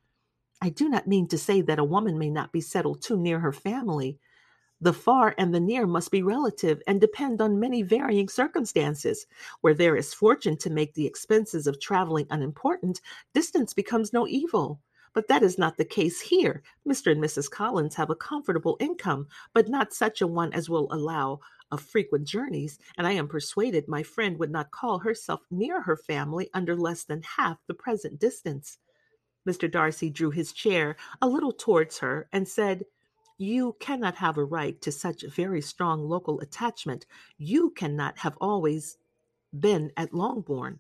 I 0.61 0.71
do 0.71 0.89
not 0.89 1.07
mean 1.07 1.29
to 1.29 1.39
say 1.39 1.61
that 1.63 1.79
a 1.79 1.85
woman 1.85 2.19
may 2.19 2.31
not 2.31 2.53
be 2.53 2.61
settled 2.61 3.03
too 3.03 3.17
near 3.17 3.39
her 3.41 3.53
family, 3.53 4.19
the 4.81 4.93
far 4.93 5.35
and 5.39 5.53
the 5.53 5.61
near 5.61 5.87
must 5.87 6.11
be 6.13 6.23
relative 6.23 6.81
and 6.87 7.01
depend 7.01 7.41
on 7.41 7.59
many 7.59 7.83
varying 7.83 8.29
circumstances. 8.29 9.27
Where 9.61 9.75
there 9.75 9.97
is 9.97 10.15
fortune 10.15 10.57
to 10.59 10.71
make 10.71 10.95
the 10.95 11.07
expenses 11.07 11.67
of 11.67 11.81
traveling 11.81 12.27
unimportant, 12.31 13.01
distance 13.35 13.75
becomes 13.75 14.13
no 14.13 14.29
evil. 14.29 14.81
But 15.19 15.27
that 15.27 15.43
is 15.43 15.59
not 15.59 15.77
the 15.77 15.85
case 15.85 16.21
here. 16.21 16.63
Mr. 16.89 17.11
and 17.11 17.21
Mrs. 17.21 17.51
Collins 17.51 17.97
have 17.97 18.09
a 18.09 18.15
comfortable 18.15 18.77
income, 18.79 19.27
but 19.53 19.69
not 19.69 19.93
such 19.93 20.21
a 20.21 20.29
one 20.29 20.53
as 20.53 20.71
will 20.71 20.87
allow 20.93 21.41
of 21.73 21.81
frequent 21.81 22.25
journeys, 22.25 22.79
and 22.97 23.05
I 23.05 23.15
am 23.15 23.27
persuaded 23.27 23.89
my 23.89 24.05
friend 24.05 24.39
would 24.39 24.53
not 24.53 24.71
call 24.71 25.01
herself 25.01 25.41
near 25.51 25.81
her 25.81 25.97
family 25.97 26.51
under 26.55 26.77
less 26.77 27.03
than 27.03 27.23
half 27.23 27.59
the 27.67 27.75
present 27.75 28.21
distance. 28.21 28.79
Mr. 29.45 29.69
Darcy 29.69 30.09
drew 30.09 30.31
his 30.31 30.53
chair 30.53 30.95
a 31.21 31.29
little 31.29 31.51
towards 31.51 31.99
her 31.99 32.29
and 32.33 32.47
said, 32.47 32.85
you 33.39 33.75
cannot 33.81 34.15
have 34.15 34.39
a 34.39 34.45
right 34.45 34.81
to 34.83 34.93
such 34.93 35.23
very 35.23 35.61
strong 35.61 36.09
local 36.09 36.39
attachment. 36.39 37.07
You 37.39 37.71
cannot 37.71 38.19
have 38.19 38.39
always 38.41 38.99
been 39.59 39.91
at 39.97 40.15
Longbourn. 40.15 40.79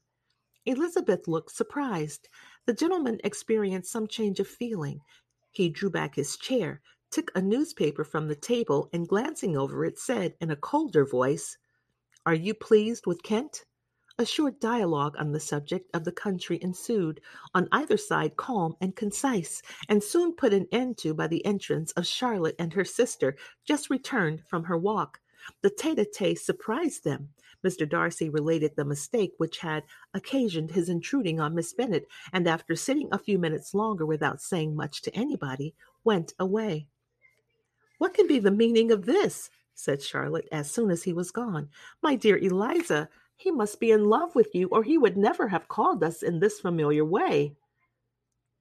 Elizabeth 0.64 1.26
looked 1.26 1.50
surprised. 1.50 2.28
The 2.68 2.74
gentleman 2.74 3.18
experienced 3.24 3.90
some 3.90 4.06
change 4.06 4.40
of 4.40 4.46
feeling. 4.46 5.00
He 5.52 5.70
drew 5.70 5.88
back 5.88 6.16
his 6.16 6.36
chair, 6.36 6.82
took 7.10 7.30
a 7.34 7.40
newspaper 7.40 8.04
from 8.04 8.28
the 8.28 8.36
table, 8.36 8.90
and 8.92 9.08
glancing 9.08 9.56
over 9.56 9.86
it, 9.86 9.98
said 9.98 10.34
in 10.38 10.50
a 10.50 10.56
colder 10.56 11.06
voice, 11.06 11.56
Are 12.26 12.34
you 12.34 12.52
pleased 12.52 13.06
with 13.06 13.22
Kent? 13.22 13.64
A 14.18 14.26
short 14.26 14.60
dialogue 14.60 15.16
on 15.18 15.32
the 15.32 15.40
subject 15.40 15.88
of 15.94 16.04
the 16.04 16.12
country 16.12 16.58
ensued, 16.60 17.22
on 17.54 17.68
either 17.72 17.96
side 17.96 18.36
calm 18.36 18.76
and 18.82 18.94
concise, 18.94 19.62
and 19.88 20.04
soon 20.04 20.34
put 20.34 20.52
an 20.52 20.66
end 20.70 20.98
to 20.98 21.14
by 21.14 21.26
the 21.26 21.46
entrance 21.46 21.92
of 21.92 22.06
Charlotte 22.06 22.56
and 22.58 22.74
her 22.74 22.84
sister, 22.84 23.34
just 23.64 23.88
returned 23.88 24.42
from 24.46 24.64
her 24.64 24.76
walk. 24.76 25.20
The 25.62 25.70
tete 25.70 25.98
a 25.98 26.04
tete 26.04 26.38
surprised 26.38 27.04
them. 27.04 27.30
Mr. 27.64 27.88
Darcy 27.88 28.30
related 28.30 28.76
the 28.76 28.84
mistake 28.84 29.32
which 29.38 29.58
had 29.58 29.82
occasioned 30.14 30.70
his 30.70 30.88
intruding 30.88 31.40
on 31.40 31.54
Miss 31.54 31.72
Bennet, 31.72 32.06
and 32.32 32.46
after 32.48 32.76
sitting 32.76 33.08
a 33.10 33.18
few 33.18 33.38
minutes 33.38 33.74
longer 33.74 34.06
without 34.06 34.40
saying 34.40 34.76
much 34.76 35.02
to 35.02 35.14
anybody, 35.14 35.74
went 36.04 36.34
away. 36.38 36.86
What 37.98 38.14
can 38.14 38.26
be 38.28 38.38
the 38.38 38.50
meaning 38.50 38.92
of 38.92 39.06
this? 39.06 39.50
said 39.74 40.02
Charlotte 40.02 40.48
as 40.50 40.70
soon 40.70 40.90
as 40.90 41.02
he 41.02 41.12
was 41.12 41.30
gone. 41.30 41.68
My 42.02 42.14
dear 42.14 42.36
Eliza, 42.36 43.08
he 43.36 43.50
must 43.50 43.78
be 43.78 43.92
in 43.92 44.04
love 44.04 44.34
with 44.34 44.54
you, 44.54 44.68
or 44.68 44.82
he 44.82 44.98
would 44.98 45.16
never 45.16 45.48
have 45.48 45.68
called 45.68 46.02
us 46.02 46.22
in 46.22 46.40
this 46.40 46.60
familiar 46.60 47.04
way. 47.04 47.54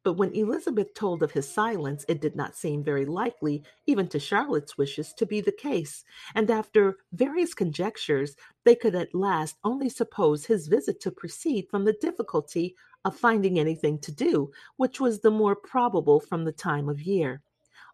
But 0.08 0.14
when 0.14 0.34
Elizabeth 0.34 0.94
told 0.94 1.22
of 1.22 1.34
his 1.34 1.50
silence, 1.52 2.06
it 2.08 2.22
did 2.22 2.34
not 2.34 2.56
seem 2.56 2.82
very 2.82 3.04
likely, 3.04 3.62
even 3.88 4.08
to 4.08 4.20
Charlotte's 4.20 4.78
wishes, 4.78 5.12
to 5.12 5.26
be 5.26 5.42
the 5.42 5.52
case, 5.52 6.06
and 6.34 6.50
after 6.50 7.00
various 7.12 7.54
conjectures, 7.54 8.38
they 8.64 8.74
could 8.74 8.96
at 8.96 9.14
last 9.14 9.58
only 9.66 9.90
suppose 9.90 10.46
his 10.46 10.70
visit 10.70 11.02
to 11.02 11.12
proceed 11.12 11.68
from 11.70 11.84
the 11.84 11.92
difficulty 11.92 12.74
of 13.04 13.18
finding 13.18 13.60
anything 13.60 14.00
to 14.00 14.14
do, 14.14 14.50
which 14.78 15.02
was 15.02 15.20
the 15.20 15.30
more 15.30 15.58
probable 15.58 16.22
from 16.22 16.46
the 16.46 16.54
time 16.54 16.88
of 16.88 17.02
year. 17.02 17.42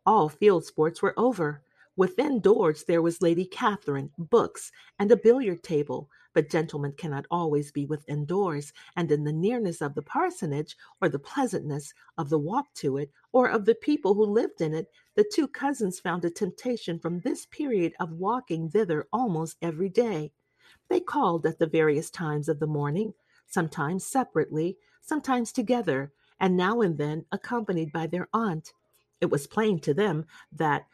All 0.05 0.29
field 0.29 0.65
sports 0.65 1.01
were 1.01 1.15
over. 1.17 1.63
Within 1.95 2.39
doors 2.39 2.85
there 2.85 3.03
was 3.03 3.21
Lady 3.21 3.45
Catherine, 3.45 4.09
books, 4.17 4.71
and 4.97 5.11
a 5.11 5.15
billiard 5.15 5.61
table, 5.61 6.09
but 6.33 6.49
gentlemen 6.49 6.93
cannot 6.93 7.27
always 7.29 7.71
be 7.71 7.85
within 7.85 8.25
doors, 8.25 8.73
and 8.95 9.11
in 9.11 9.23
the 9.23 9.31
nearness 9.31 9.79
of 9.79 9.93
the 9.93 10.01
parsonage, 10.01 10.75
or 11.01 11.07
the 11.07 11.19
pleasantness 11.19 11.93
of 12.17 12.31
the 12.31 12.39
walk 12.39 12.73
to 12.73 12.97
it, 12.97 13.11
or 13.31 13.47
of 13.47 13.65
the 13.65 13.75
people 13.75 14.15
who 14.15 14.25
lived 14.25 14.59
in 14.59 14.73
it, 14.73 14.87
the 15.13 15.23
two 15.23 15.47
cousins 15.47 15.99
found 15.99 16.25
a 16.25 16.31
temptation 16.31 16.97
from 16.97 17.19
this 17.19 17.45
period 17.45 17.93
of 17.99 18.11
walking 18.13 18.71
thither 18.71 19.07
almost 19.13 19.57
every 19.61 19.89
day. 19.89 20.31
They 20.89 20.99
called 20.99 21.45
at 21.45 21.59
the 21.59 21.67
various 21.67 22.09
times 22.09 22.49
of 22.49 22.59
the 22.59 22.65
morning, 22.65 23.13
sometimes 23.45 24.03
separately, 24.03 24.79
sometimes 24.99 25.51
together, 25.51 26.11
and 26.39 26.57
now 26.57 26.81
and 26.81 26.97
then 26.97 27.25
accompanied 27.31 27.91
by 27.91 28.07
their 28.07 28.29
aunt. 28.33 28.73
It 29.21 29.29
was 29.29 29.45
plain 29.45 29.79
to 29.81 29.93
them 29.93 30.25
that 30.51 30.87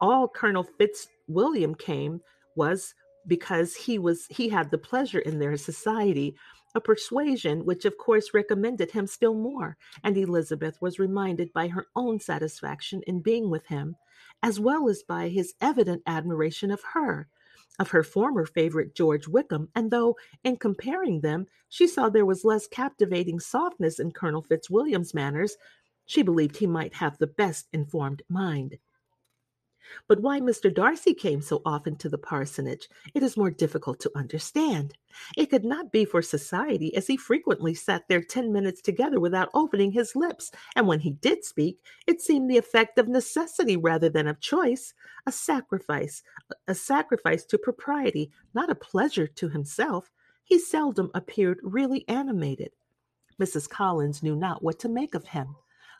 all 0.00 0.28
Colonel 0.28 0.64
Fitzwilliam 0.64 1.74
came 1.74 2.20
was 2.54 2.94
because 3.26 3.74
he 3.74 3.98
was 3.98 4.26
he 4.30 4.48
had 4.48 4.70
the 4.70 4.78
pleasure 4.78 5.18
in 5.18 5.38
their 5.38 5.56
society 5.56 6.34
a 6.74 6.80
persuasion 6.80 7.64
which 7.64 7.84
of 7.84 7.96
course 7.98 8.34
recommended 8.34 8.90
him 8.90 9.06
still 9.06 9.34
more 9.34 9.76
and 10.04 10.16
elizabeth 10.16 10.80
was 10.80 10.98
reminded 10.98 11.52
by 11.52 11.66
her 11.68 11.86
own 11.96 12.20
satisfaction 12.20 13.02
in 13.06 13.20
being 13.20 13.50
with 13.50 13.66
him 13.66 13.96
as 14.42 14.60
well 14.60 14.88
as 14.88 15.02
by 15.02 15.28
his 15.28 15.54
evident 15.60 16.02
admiration 16.06 16.70
of 16.70 16.82
her 16.92 17.26
of 17.78 17.88
her 17.90 18.02
former 18.02 18.46
favorite 18.46 18.94
george 18.94 19.26
wickham 19.26 19.68
and 19.74 19.90
though 19.90 20.16
in 20.44 20.56
comparing 20.56 21.20
them 21.20 21.46
she 21.68 21.86
saw 21.86 22.08
there 22.08 22.26
was 22.26 22.44
less 22.44 22.66
captivating 22.66 23.40
softness 23.40 23.98
in 23.98 24.12
colonel 24.12 24.42
fitzwilliam's 24.42 25.14
manners 25.14 25.56
she 26.04 26.22
believed 26.22 26.56
he 26.56 26.66
might 26.66 26.94
have 26.94 27.18
the 27.18 27.26
best 27.26 27.66
informed 27.72 28.22
mind 28.28 28.76
but 30.08 30.20
why 30.20 30.40
Mr. 30.40 30.72
Darcy 30.72 31.14
came 31.14 31.40
so 31.40 31.62
often 31.64 31.96
to 31.96 32.08
the 32.08 32.18
parsonage, 32.18 32.88
it 33.14 33.22
is 33.22 33.36
more 33.36 33.50
difficult 33.50 34.00
to 34.00 34.10
understand. 34.16 34.94
It 35.36 35.50
could 35.50 35.64
not 35.64 35.92
be 35.92 36.04
for 36.04 36.22
society, 36.22 36.94
as 36.94 37.06
he 37.06 37.16
frequently 37.16 37.74
sat 37.74 38.08
there 38.08 38.22
ten 38.22 38.52
minutes 38.52 38.82
together 38.82 39.18
without 39.20 39.50
opening 39.54 39.92
his 39.92 40.16
lips, 40.16 40.50
and 40.74 40.86
when 40.86 41.00
he 41.00 41.10
did 41.10 41.44
speak, 41.44 41.78
it 42.06 42.20
seemed 42.20 42.50
the 42.50 42.58
effect 42.58 42.98
of 42.98 43.08
necessity 43.08 43.76
rather 43.76 44.08
than 44.08 44.26
of 44.28 44.40
choice, 44.40 44.94
a 45.26 45.32
sacrifice, 45.32 46.22
a 46.68 46.74
sacrifice 46.74 47.44
to 47.46 47.58
propriety, 47.58 48.30
not 48.54 48.70
a 48.70 48.74
pleasure 48.74 49.26
to 49.26 49.48
himself. 49.48 50.10
He 50.44 50.58
seldom 50.58 51.10
appeared 51.14 51.58
really 51.62 52.04
animated. 52.08 52.70
Mrs. 53.40 53.68
Collins 53.68 54.22
knew 54.22 54.36
not 54.36 54.62
what 54.62 54.78
to 54.80 54.88
make 54.88 55.14
of 55.14 55.26
him. 55.26 55.56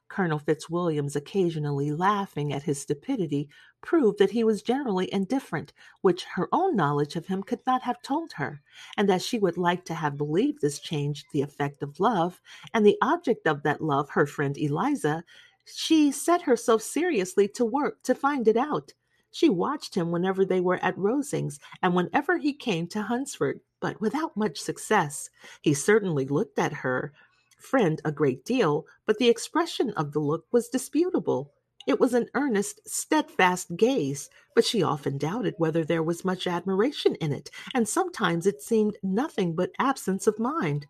Colonel 0.09 0.38
Fitzwilliam's 0.38 1.16
occasionally 1.16 1.92
laughing 1.92 2.53
at 2.53 2.62
his 2.62 2.81
stupidity 2.81 3.49
proved 3.83 4.19
that 4.19 4.31
he 4.31 4.45
was 4.45 4.62
generally 4.62 5.12
indifferent, 5.12 5.73
which 6.01 6.25
her 6.25 6.49
own 6.53 6.77
knowledge 6.77 7.16
of 7.16 7.27
him 7.27 7.42
could 7.42 7.61
not 7.66 7.83
have 7.83 8.03
told 8.03 8.33
her, 8.33 8.62
and 8.97 9.09
that 9.09 9.23
she 9.23 9.38
would 9.38 9.57
like 9.57 9.85
to 9.85 9.95
have 9.95 10.16
believed 10.16 10.61
this 10.61 10.79
changed 10.79 11.27
the 11.33 11.42
effect 11.42 11.83
of 11.83 12.01
love, 12.01 12.40
and 12.73 12.87
the 12.87 12.99
object 13.03 13.47
of 13.47 13.62
that 13.62 13.81
love, 13.81 14.11
her 14.11 14.27
friend 14.27 14.57
Eliza, 14.57 15.25
she 15.64 16.12
set 16.12 16.42
herself 16.42 16.83
seriously 16.83 17.49
to 17.49 17.64
work 17.64 18.03
to 18.05 18.14
find 18.14 18.47
it 18.47 18.57
out. 18.57 18.92
She 19.33 19.49
watched 19.49 19.95
him 19.95 20.12
whenever 20.12 20.45
they 20.45 20.61
were 20.61 20.83
at 20.83 20.97
Rosings 20.97 21.59
and 21.83 21.95
whenever 21.95 22.38
he 22.38 22.55
came 22.55 22.87
to 22.88 23.03
Hunsford, 23.03 23.61
but 23.81 24.01
without 24.01 24.37
much 24.37 24.59
success. 24.59 25.29
He 25.61 25.75
certainly 25.75 26.27
looked 26.27 26.59
at 26.59 26.73
her 26.73 27.12
friend 27.57 28.01
a 28.05 28.12
great 28.12 28.45
deal, 28.45 28.87
but 29.07 29.19
the 29.19 29.29
expression 29.29 29.90
of 29.90 30.12
the 30.12 30.21
look 30.21 30.47
was 30.53 30.69
disputable. 30.69 31.53
It 31.87 32.01
was 32.01 32.14
an 32.14 32.29
earnest, 32.35 32.81
steadfast 32.88 33.77
gaze, 33.77 34.29
but 34.55 34.64
she 34.64 34.83
often 34.83 35.19
doubted 35.19 35.55
whether 35.59 35.85
there 35.85 36.03
was 36.03 36.25
much 36.25 36.47
admiration 36.47 37.14
in 37.16 37.33
it, 37.33 37.51
and 37.75 37.88
sometimes 37.88 38.47
it 38.47 38.61
seemed 38.61 38.99
nothing 39.03 39.55
but 39.55 39.71
absence 39.79 40.27
of 40.27 40.38
mind. 40.38 40.87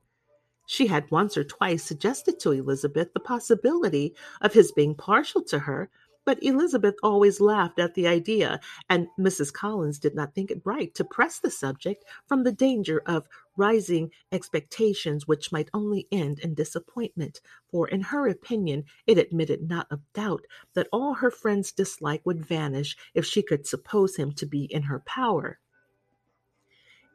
She 0.67 0.89
had 0.89 1.11
once 1.11 1.37
or 1.37 1.45
twice 1.45 1.85
suggested 1.85 2.41
to 2.41 2.51
Elizabeth 2.51 3.13
the 3.13 3.21
possibility 3.21 4.15
of 4.41 4.55
his 4.55 4.73
being 4.73 4.95
partial 4.95 5.43
to 5.45 5.61
her, 5.61 5.91
but 6.27 6.43
Elizabeth 6.43 6.97
always 7.03 7.41
laughed 7.41 7.79
at 7.79 7.95
the 7.95 8.07
idea, 8.07 8.61
and 8.91 9.07
Mrs. 9.19 9.53
Collins 9.53 9.99
did 9.99 10.15
not 10.15 10.35
think 10.35 10.51
it 10.51 10.61
right 10.65 10.95
to 10.97 11.05
press 11.05 11.39
the 11.39 11.51
subject 11.51 12.05
from 12.27 12.43
the 12.43 12.53
danger 12.53 13.01
of 13.07 13.29
rising 13.57 14.11
expectations 14.33 15.27
which 15.27 15.53
might 15.53 15.71
only 15.73 16.07
end 16.13 16.41
in 16.41 16.53
disappointment, 16.53 17.41
for 17.71 17.89
in 17.89 18.01
her 18.03 18.27
opinion 18.29 18.85
it 19.07 19.19
admitted 19.19 19.69
not 19.69 19.87
of 19.91 20.01
doubt 20.13 20.45
that 20.75 20.89
all 20.93 21.15
her 21.15 21.31
friend's 21.31 21.73
dislike 21.73 22.21
would 22.27 22.45
vanish 22.45 22.97
if 23.15 23.25
she 23.25 23.41
could 23.41 23.67
suppose 23.67 24.17
him 24.17 24.33
to 24.33 24.47
be 24.47 24.65
in 24.65 24.83
her 24.83 24.99
power. 25.07 25.59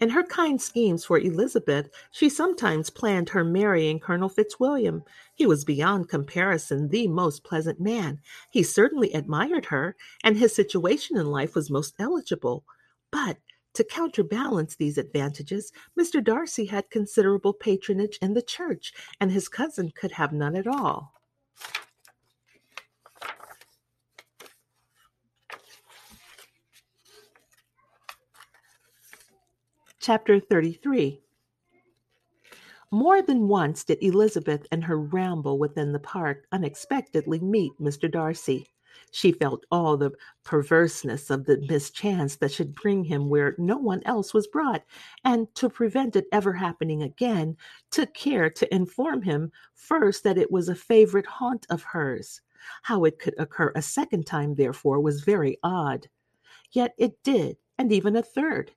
In 0.01 0.09
her 0.09 0.23
kind 0.23 0.59
schemes 0.59 1.05
for 1.05 1.19
Elizabeth, 1.19 1.91
she 2.09 2.27
sometimes 2.27 2.89
planned 2.89 3.29
her 3.29 3.43
marrying 3.43 3.99
Colonel 3.99 4.29
Fitzwilliam. 4.29 5.03
He 5.35 5.45
was 5.45 5.63
beyond 5.63 6.09
comparison 6.09 6.89
the 6.89 7.07
most 7.07 7.43
pleasant 7.43 7.79
man. 7.79 8.19
He 8.49 8.63
certainly 8.63 9.13
admired 9.13 9.67
her, 9.67 9.95
and 10.23 10.37
his 10.37 10.55
situation 10.55 11.19
in 11.19 11.27
life 11.27 11.53
was 11.53 11.69
most 11.69 11.93
eligible. 11.99 12.65
But 13.11 13.37
to 13.75 13.83
counterbalance 13.83 14.75
these 14.75 14.97
advantages, 14.97 15.71
Mr. 15.97 16.23
Darcy 16.23 16.65
had 16.65 16.89
considerable 16.89 17.53
patronage 17.53 18.17
in 18.23 18.33
the 18.33 18.41
church, 18.41 18.93
and 19.19 19.31
his 19.31 19.47
cousin 19.47 19.91
could 19.91 20.13
have 20.13 20.33
none 20.33 20.55
at 20.55 20.65
all. 20.65 21.13
Chapter 30.01 30.39
33 30.39 31.21
More 32.89 33.21
than 33.21 33.47
once 33.47 33.83
did 33.83 34.01
Elizabeth 34.01 34.65
in 34.71 34.81
her 34.81 34.97
ramble 34.97 35.59
within 35.59 35.91
the 35.91 35.99
park 35.99 36.47
unexpectedly 36.51 37.39
meet 37.39 37.73
Mr. 37.79 38.11
Darcy. 38.11 38.65
She 39.11 39.31
felt 39.31 39.63
all 39.69 39.97
the 39.97 40.13
perverseness 40.43 41.29
of 41.29 41.45
the 41.45 41.63
mischance 41.69 42.35
that 42.37 42.51
should 42.51 42.73
bring 42.73 43.03
him 43.03 43.29
where 43.29 43.53
no 43.59 43.77
one 43.77 44.01
else 44.07 44.33
was 44.33 44.47
brought, 44.47 44.83
and 45.23 45.53
to 45.53 45.69
prevent 45.69 46.15
it 46.15 46.25
ever 46.31 46.53
happening 46.53 47.03
again, 47.03 47.55
took 47.91 48.11
care 48.15 48.49
to 48.49 48.73
inform 48.73 49.21
him 49.21 49.51
first 49.75 50.23
that 50.23 50.39
it 50.39 50.51
was 50.51 50.67
a 50.67 50.73
favorite 50.73 51.27
haunt 51.27 51.67
of 51.69 51.83
hers. 51.83 52.41
How 52.81 53.03
it 53.03 53.19
could 53.19 53.35
occur 53.37 53.71
a 53.75 53.83
second 53.83 54.25
time, 54.25 54.55
therefore, 54.55 54.99
was 54.99 55.21
very 55.21 55.59
odd. 55.61 56.07
Yet 56.71 56.95
it 56.97 57.21
did, 57.21 57.57
and 57.77 57.91
even 57.91 58.15
a 58.15 58.23
third. 58.23 58.71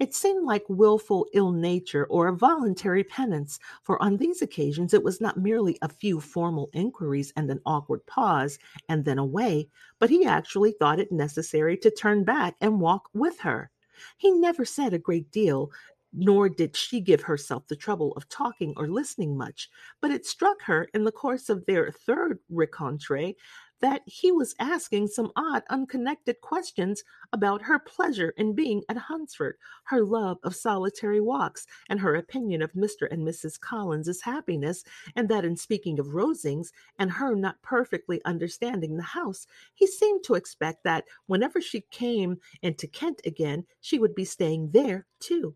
It 0.00 0.14
seemed 0.14 0.44
like 0.46 0.64
wilful 0.68 1.26
ill 1.34 1.52
nature 1.52 2.06
or 2.06 2.26
a 2.26 2.36
voluntary 2.36 3.04
penance, 3.04 3.60
for 3.82 4.02
on 4.02 4.16
these 4.16 4.40
occasions 4.42 4.94
it 4.94 5.04
was 5.04 5.20
not 5.20 5.36
merely 5.36 5.78
a 5.82 5.88
few 5.88 6.20
formal 6.20 6.70
inquiries 6.72 7.32
and 7.36 7.50
an 7.50 7.60
awkward 7.66 8.04
pause, 8.06 8.58
and 8.88 9.04
then 9.04 9.18
away, 9.18 9.68
but 10.00 10.10
he 10.10 10.24
actually 10.24 10.72
thought 10.72 10.98
it 10.98 11.12
necessary 11.12 11.76
to 11.76 11.90
turn 11.90 12.24
back 12.24 12.56
and 12.62 12.80
walk 12.80 13.10
with 13.12 13.40
her. 13.40 13.70
He 14.16 14.30
never 14.30 14.64
said 14.64 14.94
a 14.94 14.98
great 14.98 15.30
deal, 15.30 15.70
nor 16.12 16.48
did 16.48 16.76
she 16.76 17.00
give 17.00 17.20
herself 17.20 17.68
the 17.68 17.76
trouble 17.76 18.12
of 18.14 18.28
talking 18.28 18.72
or 18.76 18.88
listening 18.88 19.36
much, 19.36 19.68
but 20.00 20.10
it 20.10 20.26
struck 20.26 20.62
her 20.62 20.88
in 20.94 21.04
the 21.04 21.12
course 21.12 21.48
of 21.48 21.66
their 21.66 21.92
third 21.92 22.38
rencontre 22.50 23.34
that 23.80 24.02
he 24.06 24.30
was 24.32 24.54
asking 24.58 25.08
some 25.08 25.32
odd, 25.36 25.62
unconnected 25.70 26.40
questions 26.40 27.02
about 27.32 27.62
her 27.62 27.78
pleasure 27.78 28.34
in 28.36 28.54
being 28.54 28.82
at 28.88 28.96
Hunsford, 28.96 29.54
her 29.84 30.02
love 30.04 30.38
of 30.42 30.54
solitary 30.54 31.20
walks, 31.20 31.66
and 31.88 32.00
her 32.00 32.14
opinion 32.14 32.62
of 32.62 32.72
Mr. 32.72 33.10
and 33.10 33.26
Mrs. 33.26 33.58
Collins's 33.58 34.22
happiness, 34.22 34.84
and 35.16 35.28
that 35.28 35.44
in 35.44 35.56
speaking 35.56 35.98
of 35.98 36.08
Rosings 36.08 36.72
and 36.98 37.10
her 37.10 37.34
not 37.34 37.62
perfectly 37.62 38.20
understanding 38.24 38.96
the 38.96 39.02
house, 39.02 39.46
he 39.74 39.86
seemed 39.86 40.24
to 40.24 40.34
expect 40.34 40.84
that 40.84 41.04
whenever 41.26 41.60
she 41.60 41.82
came 41.90 42.38
into 42.62 42.86
Kent 42.86 43.20
again, 43.24 43.64
she 43.80 43.98
would 43.98 44.14
be 44.14 44.24
staying 44.24 44.70
there 44.72 45.06
too. 45.20 45.54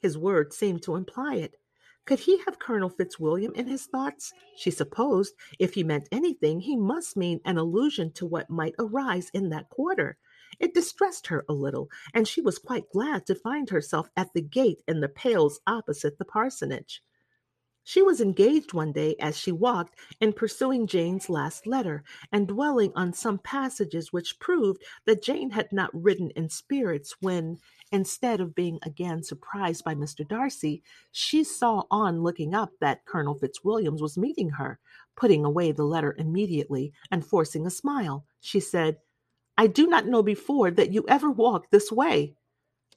His 0.00 0.18
words 0.18 0.56
seemed 0.56 0.82
to 0.82 0.96
imply 0.96 1.36
it. 1.36 1.56
Could 2.06 2.18
he 2.18 2.38
have 2.44 2.58
Colonel 2.58 2.90
Fitzwilliam 2.90 3.54
in 3.54 3.66
his 3.66 3.86
thoughts? 3.86 4.32
She 4.56 4.70
supposed, 4.70 5.34
if 5.58 5.72
he 5.72 5.82
meant 5.82 6.08
anything, 6.12 6.60
he 6.60 6.76
must 6.76 7.16
mean 7.16 7.40
an 7.46 7.56
allusion 7.56 8.12
to 8.12 8.26
what 8.26 8.50
might 8.50 8.74
arise 8.78 9.30
in 9.32 9.48
that 9.50 9.70
quarter. 9.70 10.18
It 10.60 10.74
distressed 10.74 11.28
her 11.28 11.44
a 11.48 11.54
little, 11.54 11.88
and 12.12 12.28
she 12.28 12.42
was 12.42 12.58
quite 12.58 12.90
glad 12.90 13.24
to 13.26 13.34
find 13.34 13.70
herself 13.70 14.10
at 14.16 14.34
the 14.34 14.42
gate 14.42 14.82
in 14.86 15.00
the 15.00 15.08
pales 15.08 15.60
opposite 15.66 16.18
the 16.18 16.26
parsonage. 16.26 17.02
She 17.86 18.00
was 18.00 18.20
engaged 18.20 18.72
one 18.72 18.92
day 18.92 19.14
as 19.20 19.36
she 19.36 19.52
walked 19.52 19.98
in 20.18 20.32
pursuing 20.32 20.86
Jane's 20.86 21.28
last 21.28 21.66
letter, 21.66 22.02
and 22.32 22.48
dwelling 22.48 22.92
on 22.94 23.12
some 23.12 23.38
passages 23.38 24.12
which 24.12 24.38
proved 24.38 24.82
that 25.04 25.22
Jane 25.22 25.50
had 25.50 25.70
not 25.70 25.90
written 25.92 26.30
in 26.30 26.48
spirits 26.48 27.16
when, 27.20 27.58
instead 27.94 28.40
of 28.40 28.56
being 28.56 28.80
again 28.82 29.22
surprised 29.22 29.84
by 29.84 29.94
Mr. 29.94 30.26
Darcy, 30.26 30.82
she 31.12 31.44
saw 31.44 31.84
on 31.92 32.24
looking 32.24 32.52
up 32.52 32.72
that 32.80 33.04
Colonel 33.04 33.38
Fitzwilliams 33.38 34.02
was 34.02 34.18
meeting 34.18 34.50
her. 34.50 34.80
Putting 35.16 35.44
away 35.44 35.70
the 35.70 35.84
letter 35.84 36.16
immediately 36.18 36.92
and 37.12 37.24
forcing 37.24 37.64
a 37.66 37.70
smile, 37.70 38.26
she 38.40 38.58
said, 38.58 38.98
I 39.56 39.68
do 39.68 39.86
not 39.86 40.08
know 40.08 40.24
before 40.24 40.72
that 40.72 40.92
you 40.92 41.04
ever 41.06 41.30
walked 41.30 41.70
this 41.70 41.92
way. 41.92 42.34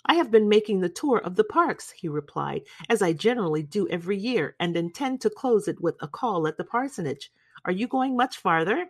I 0.07 0.15
have 0.15 0.31
been 0.31 0.49
making 0.49 0.79
the 0.79 0.89
tour 0.89 1.19
of 1.19 1.35
the 1.35 1.43
parks, 1.43 1.91
he 1.91 2.07
replied, 2.07 2.63
as 2.89 3.03
I 3.03 3.13
generally 3.13 3.61
do 3.61 3.87
every 3.89 4.17
year, 4.17 4.55
and 4.59 4.75
intend 4.75 5.21
to 5.21 5.29
close 5.29 5.67
it 5.67 5.79
with 5.79 5.95
a 6.01 6.07
call 6.07 6.47
at 6.47 6.57
the 6.57 6.63
parsonage. 6.63 7.31
Are 7.65 7.71
you 7.71 7.87
going 7.87 8.17
much 8.17 8.37
farther? 8.37 8.87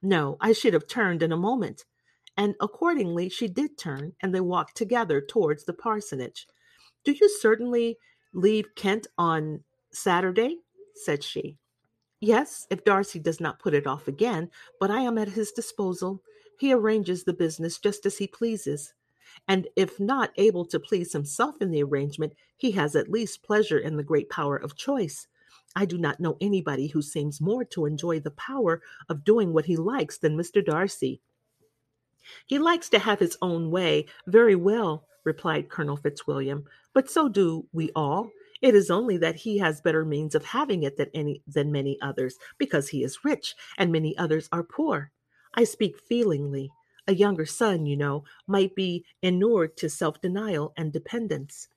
No, 0.00 0.38
I 0.40 0.52
should 0.52 0.72
have 0.72 0.86
turned 0.86 1.22
in 1.22 1.32
a 1.32 1.36
moment. 1.36 1.84
And 2.36 2.54
accordingly, 2.60 3.28
she 3.28 3.48
did 3.48 3.76
turn, 3.76 4.14
and 4.22 4.34
they 4.34 4.40
walked 4.40 4.76
together 4.76 5.20
towards 5.20 5.64
the 5.64 5.72
parsonage. 5.72 6.46
Do 7.04 7.12
you 7.12 7.28
certainly 7.28 7.98
leave 8.32 8.74
Kent 8.74 9.06
on 9.18 9.64
Saturday? 9.90 10.58
said 10.94 11.24
she. 11.24 11.56
Yes, 12.20 12.66
if 12.70 12.84
Darcy 12.84 13.18
does 13.18 13.40
not 13.40 13.58
put 13.58 13.74
it 13.74 13.86
off 13.86 14.06
again, 14.06 14.50
but 14.78 14.90
I 14.90 15.00
am 15.00 15.18
at 15.18 15.30
his 15.30 15.52
disposal. 15.52 16.22
He 16.58 16.72
arranges 16.72 17.24
the 17.24 17.32
business 17.32 17.78
just 17.78 18.04
as 18.04 18.18
he 18.18 18.26
pleases 18.26 18.92
and 19.48 19.68
if 19.76 19.98
not 19.98 20.32
able 20.36 20.64
to 20.66 20.80
please 20.80 21.12
himself 21.12 21.60
in 21.60 21.70
the 21.70 21.82
arrangement, 21.82 22.34
he 22.56 22.72
has 22.72 22.96
at 22.96 23.10
least 23.10 23.42
pleasure 23.42 23.78
in 23.78 23.96
the 23.96 24.02
great 24.02 24.28
power 24.30 24.56
of 24.56 24.76
choice. 24.76 25.26
I 25.76 25.84
do 25.84 25.98
not 25.98 26.20
know 26.20 26.36
anybody 26.40 26.88
who 26.88 27.02
seems 27.02 27.40
more 27.40 27.64
to 27.66 27.86
enjoy 27.86 28.20
the 28.20 28.32
power 28.32 28.82
of 29.08 29.24
doing 29.24 29.52
what 29.52 29.66
he 29.66 29.76
likes 29.76 30.18
than 30.18 30.36
Mr. 30.36 30.64
Darcy. 30.64 31.20
He 32.46 32.58
likes 32.58 32.88
to 32.90 32.98
have 32.98 33.18
his 33.18 33.36
own 33.42 33.70
way 33.70 34.06
very 34.26 34.54
well, 34.54 35.06
replied 35.24 35.68
Colonel 35.68 35.96
Fitzwilliam, 35.96 36.64
but 36.92 37.10
so 37.10 37.28
do 37.28 37.66
we 37.72 37.90
all. 37.94 38.30
It 38.62 38.74
is 38.74 38.90
only 38.90 39.16
that 39.18 39.36
he 39.36 39.58
has 39.58 39.80
better 39.80 40.04
means 40.04 40.34
of 40.34 40.44
having 40.44 40.82
it 40.82 40.96
than 40.96 41.08
any 41.14 41.42
than 41.46 41.72
many 41.72 41.98
others, 42.00 42.38
because 42.58 42.88
he 42.88 43.02
is 43.02 43.24
rich, 43.24 43.54
and 43.78 43.90
many 43.90 44.16
others 44.18 44.48
are 44.52 44.62
poor. 44.62 45.12
I 45.54 45.64
speak 45.64 45.98
feelingly. 45.98 46.70
A 47.06 47.14
younger 47.14 47.46
son, 47.46 47.86
you 47.86 47.96
know, 47.96 48.24
might 48.46 48.74
be 48.74 49.04
inured 49.22 49.76
to 49.78 49.88
self 49.88 50.20
denial 50.20 50.72
and 50.76 50.92
dependence. 50.92 51.68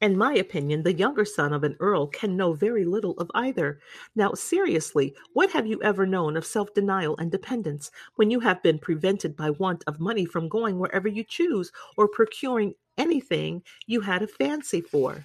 In 0.00 0.16
my 0.16 0.32
opinion, 0.34 0.84
the 0.84 0.92
younger 0.94 1.24
son 1.24 1.52
of 1.52 1.64
an 1.64 1.76
earl 1.80 2.06
can 2.06 2.36
know 2.36 2.52
very 2.52 2.84
little 2.84 3.14
of 3.18 3.30
either. 3.34 3.80
Now, 4.14 4.32
seriously, 4.32 5.16
what 5.32 5.50
have 5.50 5.66
you 5.66 5.82
ever 5.82 6.06
known 6.06 6.36
of 6.36 6.46
self 6.46 6.72
denial 6.72 7.16
and 7.16 7.32
dependence 7.32 7.90
when 8.14 8.30
you 8.30 8.38
have 8.40 8.62
been 8.62 8.78
prevented 8.78 9.36
by 9.36 9.50
want 9.50 9.82
of 9.88 9.98
money 9.98 10.24
from 10.24 10.48
going 10.48 10.78
wherever 10.78 11.08
you 11.08 11.24
choose 11.24 11.72
or 11.96 12.06
procuring 12.06 12.74
anything 12.96 13.62
you 13.86 14.00
had 14.00 14.22
a 14.22 14.28
fancy 14.28 14.80
for? 14.80 15.24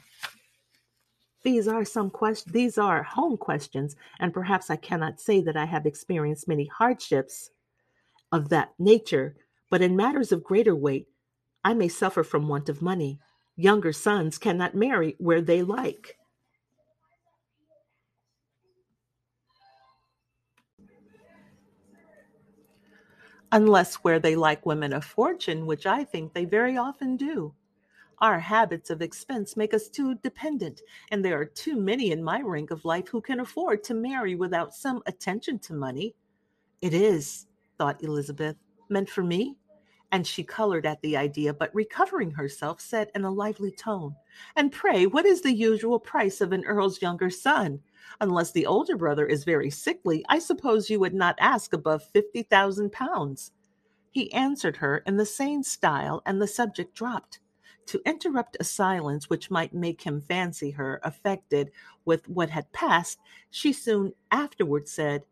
These 1.43 1.67
are 1.67 1.85
some 1.85 2.09
questions, 2.09 2.51
these 2.51 2.77
are 2.79 3.03
home 3.03 3.37
questions, 3.37 3.95
and 4.19 4.33
perhaps 4.33 4.71
I 4.71 4.77
cannot 4.77 5.19
say 5.19 5.41
that 5.41 5.57
I 5.57 5.65
have 5.65 5.85
experienced 5.85 6.47
many 6.47 6.65
hardships 6.65 7.51
of 8.31 8.49
that 8.49 8.73
nature, 8.79 9.35
but 9.69 9.83
in 9.83 9.95
matters 9.95 10.31
of 10.31 10.43
greater 10.43 10.75
weight, 10.75 11.07
I 11.63 11.75
may 11.75 11.89
suffer 11.89 12.23
from 12.23 12.47
want 12.47 12.69
of 12.69 12.81
money. 12.81 13.19
Younger 13.55 13.93
sons 13.93 14.37
cannot 14.37 14.75
marry 14.75 15.15
where 15.19 15.41
they 15.41 15.61
like. 15.61 16.17
Unless 23.51 23.95
where 23.97 24.19
they 24.19 24.35
like 24.35 24.65
women 24.65 24.93
of 24.93 25.05
fortune, 25.05 25.67
which 25.67 25.85
I 25.85 26.03
think 26.03 26.33
they 26.33 26.45
very 26.45 26.75
often 26.77 27.15
do. 27.17 27.53
Our 28.19 28.39
habits 28.39 28.89
of 28.89 29.01
expense 29.01 29.55
make 29.55 29.73
us 29.73 29.89
too 29.89 30.15
dependent, 30.15 30.81
and 31.11 31.23
there 31.23 31.39
are 31.39 31.45
too 31.45 31.75
many 31.75 32.11
in 32.11 32.23
my 32.23 32.41
rank 32.41 32.71
of 32.71 32.85
life 32.85 33.07
who 33.09 33.21
can 33.21 33.41
afford 33.41 33.83
to 33.83 33.93
marry 33.93 34.33
without 34.33 34.73
some 34.73 35.03
attention 35.05 35.59
to 35.59 35.73
money. 35.73 36.15
It 36.81 36.93
is, 36.93 37.47
thought 37.77 38.03
Elizabeth, 38.03 38.55
meant 38.89 39.09
for 39.09 39.23
me? 39.23 39.57
And 40.13 40.27
she 40.27 40.43
colored 40.43 40.85
at 40.85 41.01
the 41.01 41.17
idea, 41.17 41.55
but 41.55 41.73
recovering 41.73 42.29
herself, 42.29 42.79
said 42.79 43.09
in 43.15 43.23
a 43.23 43.31
lively 43.31 43.71
tone, 43.71 44.15
And 44.55 44.71
pray, 44.71 45.07
what 45.07 45.25
is 45.25 45.41
the 45.41 45.51
usual 45.51 45.99
price 45.99 46.39
of 46.39 46.51
an 46.51 46.63
earl's 46.65 47.01
younger 47.01 47.31
son? 47.31 47.79
Unless 48.21 48.51
the 48.51 48.67
older 48.67 48.95
brother 48.95 49.25
is 49.25 49.43
very 49.43 49.71
sickly, 49.71 50.23
I 50.29 50.37
suppose 50.37 50.87
you 50.87 50.99
would 50.99 51.15
not 51.15 51.35
ask 51.39 51.73
above 51.73 52.03
fifty 52.03 52.43
thousand 52.43 52.91
pounds. 52.91 53.53
He 54.11 54.31
answered 54.33 54.77
her 54.77 54.99
in 55.07 55.17
the 55.17 55.25
same 55.25 55.63
style, 55.63 56.21
and 56.27 56.39
the 56.39 56.47
subject 56.47 56.93
dropped. 56.93 57.39
To 57.87 57.99
interrupt 58.05 58.55
a 58.59 58.63
silence 58.63 59.31
which 59.31 59.49
might 59.49 59.73
make 59.73 60.03
him 60.03 60.21
fancy 60.21 60.69
her 60.69 61.01
affected 61.03 61.71
with 62.05 62.29
what 62.29 62.51
had 62.51 62.71
passed, 62.71 63.17
she 63.49 63.73
soon 63.73 64.13
afterward 64.29 64.87
said, 64.87 65.23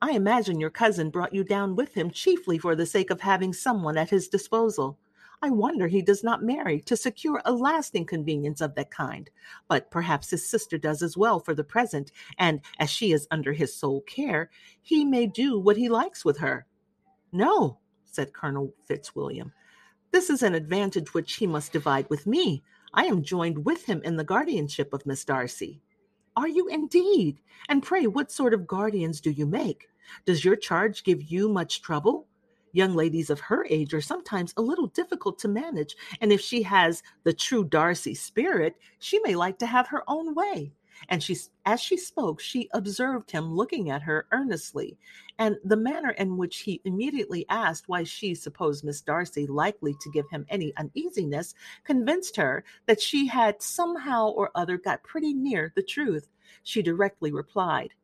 I 0.00 0.12
imagine 0.12 0.60
your 0.60 0.70
cousin 0.70 1.10
brought 1.10 1.34
you 1.34 1.42
down 1.42 1.74
with 1.74 1.94
him 1.94 2.10
chiefly 2.10 2.56
for 2.56 2.76
the 2.76 2.86
sake 2.86 3.10
of 3.10 3.20
having 3.20 3.52
someone 3.52 3.96
at 3.96 4.10
his 4.10 4.28
disposal. 4.28 4.96
I 5.42 5.50
wonder 5.50 5.88
he 5.88 6.02
does 6.02 6.22
not 6.22 6.42
marry 6.42 6.80
to 6.82 6.96
secure 6.96 7.42
a 7.44 7.52
lasting 7.52 8.06
convenience 8.06 8.60
of 8.60 8.74
that 8.76 8.90
kind. 8.90 9.28
But 9.68 9.90
perhaps 9.90 10.30
his 10.30 10.48
sister 10.48 10.78
does 10.78 11.02
as 11.02 11.16
well 11.16 11.40
for 11.40 11.54
the 11.54 11.64
present, 11.64 12.12
and 12.38 12.60
as 12.78 12.90
she 12.90 13.12
is 13.12 13.26
under 13.30 13.52
his 13.52 13.74
sole 13.74 14.02
care, 14.02 14.50
he 14.82 15.04
may 15.04 15.26
do 15.26 15.58
what 15.58 15.76
he 15.76 15.88
likes 15.88 16.24
with 16.24 16.38
her. 16.38 16.66
No, 17.32 17.78
said 18.04 18.32
Colonel 18.32 18.74
Fitzwilliam. 18.86 19.52
This 20.12 20.30
is 20.30 20.42
an 20.42 20.54
advantage 20.54 21.12
which 21.12 21.34
he 21.34 21.46
must 21.46 21.72
divide 21.72 22.08
with 22.08 22.26
me. 22.26 22.62
I 22.94 23.04
am 23.04 23.22
joined 23.22 23.64
with 23.64 23.84
him 23.84 24.00
in 24.04 24.16
the 24.16 24.24
guardianship 24.24 24.92
of 24.92 25.06
Miss 25.06 25.24
Darcy. 25.24 25.80
Are 26.38 26.46
you 26.46 26.68
indeed? 26.68 27.40
And 27.68 27.82
pray, 27.82 28.06
what 28.06 28.30
sort 28.30 28.54
of 28.54 28.64
guardians 28.64 29.20
do 29.20 29.32
you 29.32 29.44
make? 29.44 29.88
Does 30.24 30.44
your 30.44 30.54
charge 30.54 31.02
give 31.02 31.20
you 31.20 31.48
much 31.48 31.82
trouble? 31.82 32.28
Young 32.70 32.94
ladies 32.94 33.28
of 33.28 33.40
her 33.40 33.66
age 33.68 33.92
are 33.92 34.00
sometimes 34.00 34.54
a 34.56 34.62
little 34.62 34.86
difficult 34.86 35.40
to 35.40 35.48
manage, 35.48 35.96
and 36.20 36.32
if 36.32 36.40
she 36.40 36.62
has 36.62 37.02
the 37.24 37.32
true 37.32 37.64
Darcy 37.64 38.14
spirit, 38.14 38.76
she 39.00 39.18
may 39.24 39.34
like 39.34 39.58
to 39.58 39.66
have 39.66 39.88
her 39.88 40.04
own 40.06 40.32
way. 40.32 40.70
And 41.08 41.22
she, 41.22 41.36
as 41.64 41.80
she 41.80 41.96
spoke, 41.96 42.40
she 42.40 42.68
observed 42.72 43.30
him 43.30 43.54
looking 43.54 43.90
at 43.90 44.02
her 44.02 44.26
earnestly, 44.32 44.98
and 45.38 45.56
the 45.64 45.76
manner 45.76 46.10
in 46.10 46.36
which 46.36 46.58
he 46.58 46.80
immediately 46.84 47.46
asked 47.48 47.88
why 47.88 48.02
she 48.04 48.34
supposed 48.34 48.84
Miss 48.84 49.00
Darcy 49.00 49.46
likely 49.46 49.94
to 50.00 50.10
give 50.10 50.28
him 50.30 50.46
any 50.48 50.74
uneasiness 50.76 51.54
convinced 51.84 52.36
her 52.36 52.64
that 52.86 53.00
she 53.00 53.26
had 53.26 53.62
somehow 53.62 54.28
or 54.28 54.50
other 54.54 54.78
got 54.78 55.02
pretty 55.04 55.34
near 55.34 55.72
the 55.76 55.82
truth. 55.82 56.28
She 56.62 56.82
directly 56.82 57.32
replied, 57.32 57.94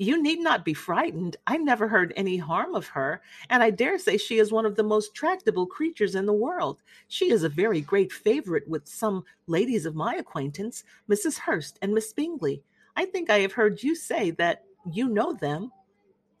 you 0.00 0.22
need 0.22 0.38
not 0.38 0.64
be 0.64 0.74
frightened. 0.74 1.36
I 1.48 1.56
never 1.56 1.88
heard 1.88 2.12
any 2.14 2.36
harm 2.36 2.76
of 2.76 2.86
her, 2.86 3.20
and 3.50 3.64
I 3.64 3.70
dare 3.70 3.98
say 3.98 4.16
she 4.16 4.38
is 4.38 4.52
one 4.52 4.64
of 4.64 4.76
the 4.76 4.84
most 4.84 5.12
tractable 5.12 5.66
creatures 5.66 6.14
in 6.14 6.24
the 6.24 6.32
world. 6.32 6.78
She 7.08 7.32
is 7.32 7.42
a 7.42 7.48
very 7.48 7.80
great 7.80 8.12
favorite 8.12 8.68
with 8.68 8.86
some 8.86 9.24
ladies 9.48 9.86
of 9.86 9.96
my 9.96 10.14
acquaintance, 10.14 10.84
Mrs. 11.10 11.36
Hurst 11.36 11.80
and 11.82 11.92
Miss 11.92 12.12
Bingley. 12.12 12.62
I 12.94 13.06
think 13.06 13.28
I 13.28 13.40
have 13.40 13.52
heard 13.52 13.82
you 13.82 13.96
say 13.96 14.30
that 14.32 14.62
you 14.88 15.08
know 15.08 15.32
them. 15.32 15.72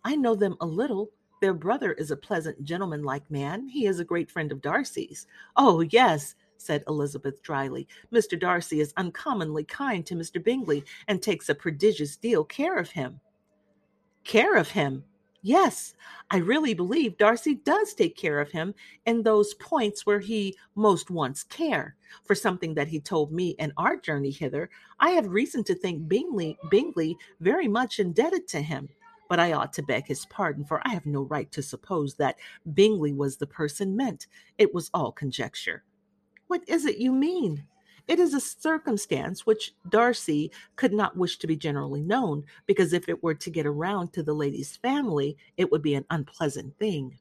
I 0.04 0.14
know 0.14 0.36
them 0.36 0.56
a 0.60 0.66
little. 0.66 1.10
Their 1.40 1.54
brother 1.54 1.92
is 1.94 2.12
a 2.12 2.16
pleasant 2.16 2.62
gentleman-like 2.62 3.28
man. 3.28 3.66
He 3.66 3.86
is 3.86 3.98
a 3.98 4.04
great 4.04 4.30
friend 4.30 4.52
of 4.52 4.62
Darcy's. 4.62 5.26
Oh, 5.56 5.80
yes, 5.80 6.36
said 6.58 6.84
Elizabeth 6.86 7.42
dryly. 7.42 7.88
Mr. 8.12 8.38
Darcy 8.38 8.80
is 8.80 8.94
uncommonly 8.96 9.64
kind 9.64 10.06
to 10.06 10.14
Mr. 10.14 10.42
Bingley 10.42 10.84
and 11.08 11.20
takes 11.20 11.48
a 11.48 11.56
prodigious 11.56 12.14
deal 12.14 12.44
care 12.44 12.76
of 12.76 12.90
him 12.90 13.20
care 14.28 14.56
of 14.56 14.68
him. 14.68 15.02
Yes, 15.42 15.94
I 16.30 16.36
really 16.36 16.74
believe 16.74 17.16
Darcy 17.16 17.54
does 17.54 17.94
take 17.94 18.16
care 18.16 18.38
of 18.40 18.50
him 18.50 18.74
in 19.06 19.22
those 19.22 19.54
points 19.54 20.04
where 20.04 20.20
he 20.20 20.56
most 20.74 21.10
wants 21.10 21.44
care. 21.44 21.96
For 22.24 22.34
something 22.34 22.74
that 22.74 22.88
he 22.88 23.00
told 23.00 23.32
me 23.32 23.50
in 23.58 23.72
our 23.76 23.96
journey 23.96 24.30
hither, 24.30 24.68
I 25.00 25.10
have 25.10 25.26
reason 25.28 25.64
to 25.64 25.74
think 25.74 26.06
Bingley, 26.06 26.58
Bingley 26.70 27.16
very 27.40 27.66
much 27.66 27.98
indebted 27.98 28.46
to 28.48 28.60
him. 28.60 28.88
But 29.28 29.40
I 29.40 29.52
ought 29.52 29.72
to 29.74 29.82
beg 29.82 30.06
his 30.06 30.26
pardon, 30.26 30.64
for 30.64 30.80
I 30.86 30.90
have 30.90 31.06
no 31.06 31.22
right 31.22 31.50
to 31.52 31.62
suppose 31.62 32.14
that 32.14 32.36
Bingley 32.74 33.12
was 33.12 33.36
the 33.36 33.46
person 33.46 33.96
meant. 33.96 34.26
It 34.58 34.74
was 34.74 34.90
all 34.92 35.12
conjecture. 35.12 35.84
What 36.48 36.62
is 36.68 36.84
it 36.84 36.98
you 36.98 37.12
mean? 37.12 37.64
It 38.08 38.18
is 38.18 38.32
a 38.32 38.40
circumstance 38.40 39.44
which 39.44 39.74
Darcy 39.90 40.50
could 40.76 40.94
not 40.94 41.16
wish 41.16 41.38
to 41.38 41.46
be 41.46 41.56
generally 41.56 42.00
known, 42.00 42.44
because 42.66 42.94
if 42.94 43.08
it 43.08 43.22
were 43.22 43.34
to 43.34 43.50
get 43.50 43.66
around 43.66 44.14
to 44.14 44.22
the 44.22 44.34
lady's 44.34 44.76
family, 44.76 45.36
it 45.58 45.70
would 45.70 45.82
be 45.82 45.94
an 45.94 46.06
unpleasant 46.08 46.76
thing. 46.78 47.18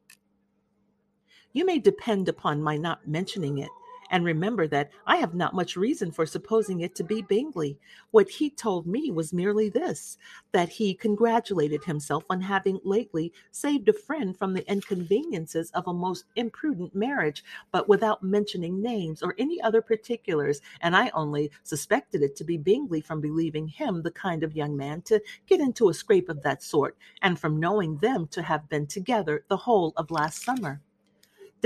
You 1.51 1.65
may 1.65 1.79
depend 1.79 2.29
upon 2.29 2.63
my 2.63 2.77
not 2.77 3.05
mentioning 3.07 3.57
it. 3.57 3.69
And 4.09 4.23
remember 4.23 4.67
that 4.67 4.91
I 5.05 5.17
have 5.17 5.33
not 5.33 5.53
much 5.53 5.75
reason 5.75 6.11
for 6.11 6.25
supposing 6.25 6.81
it 6.81 6.95
to 6.95 7.03
be 7.03 7.21
Bingley. 7.21 7.77
What 8.11 8.29
he 8.29 8.49
told 8.49 8.87
me 8.87 9.11
was 9.11 9.33
merely 9.33 9.69
this 9.69 10.17
that 10.51 10.69
he 10.69 10.93
congratulated 10.93 11.83
himself 11.83 12.23
on 12.29 12.41
having 12.41 12.79
lately 12.83 13.33
saved 13.51 13.89
a 13.89 13.93
friend 13.93 14.37
from 14.37 14.53
the 14.53 14.69
inconveniences 14.71 15.71
of 15.71 15.87
a 15.87 15.93
most 15.93 16.25
imprudent 16.35 16.95
marriage, 16.95 17.43
but 17.71 17.89
without 17.89 18.23
mentioning 18.23 18.81
names 18.81 19.21
or 19.21 19.35
any 19.37 19.61
other 19.61 19.81
particulars. 19.81 20.61
And 20.81 20.95
I 20.95 21.09
only 21.09 21.51
suspected 21.63 22.21
it 22.21 22.35
to 22.37 22.43
be 22.43 22.57
Bingley 22.57 23.01
from 23.01 23.21
believing 23.21 23.67
him 23.67 24.01
the 24.01 24.11
kind 24.11 24.43
of 24.43 24.55
young 24.55 24.77
man 24.77 25.01
to 25.03 25.21
get 25.45 25.59
into 25.59 25.89
a 25.89 25.93
scrape 25.93 26.29
of 26.29 26.43
that 26.43 26.63
sort, 26.63 26.97
and 27.21 27.39
from 27.39 27.59
knowing 27.59 27.97
them 27.97 28.27
to 28.27 28.41
have 28.41 28.69
been 28.69 28.87
together 28.87 29.43
the 29.49 29.57
whole 29.57 29.93
of 29.97 30.11
last 30.11 30.43
summer. 30.43 30.81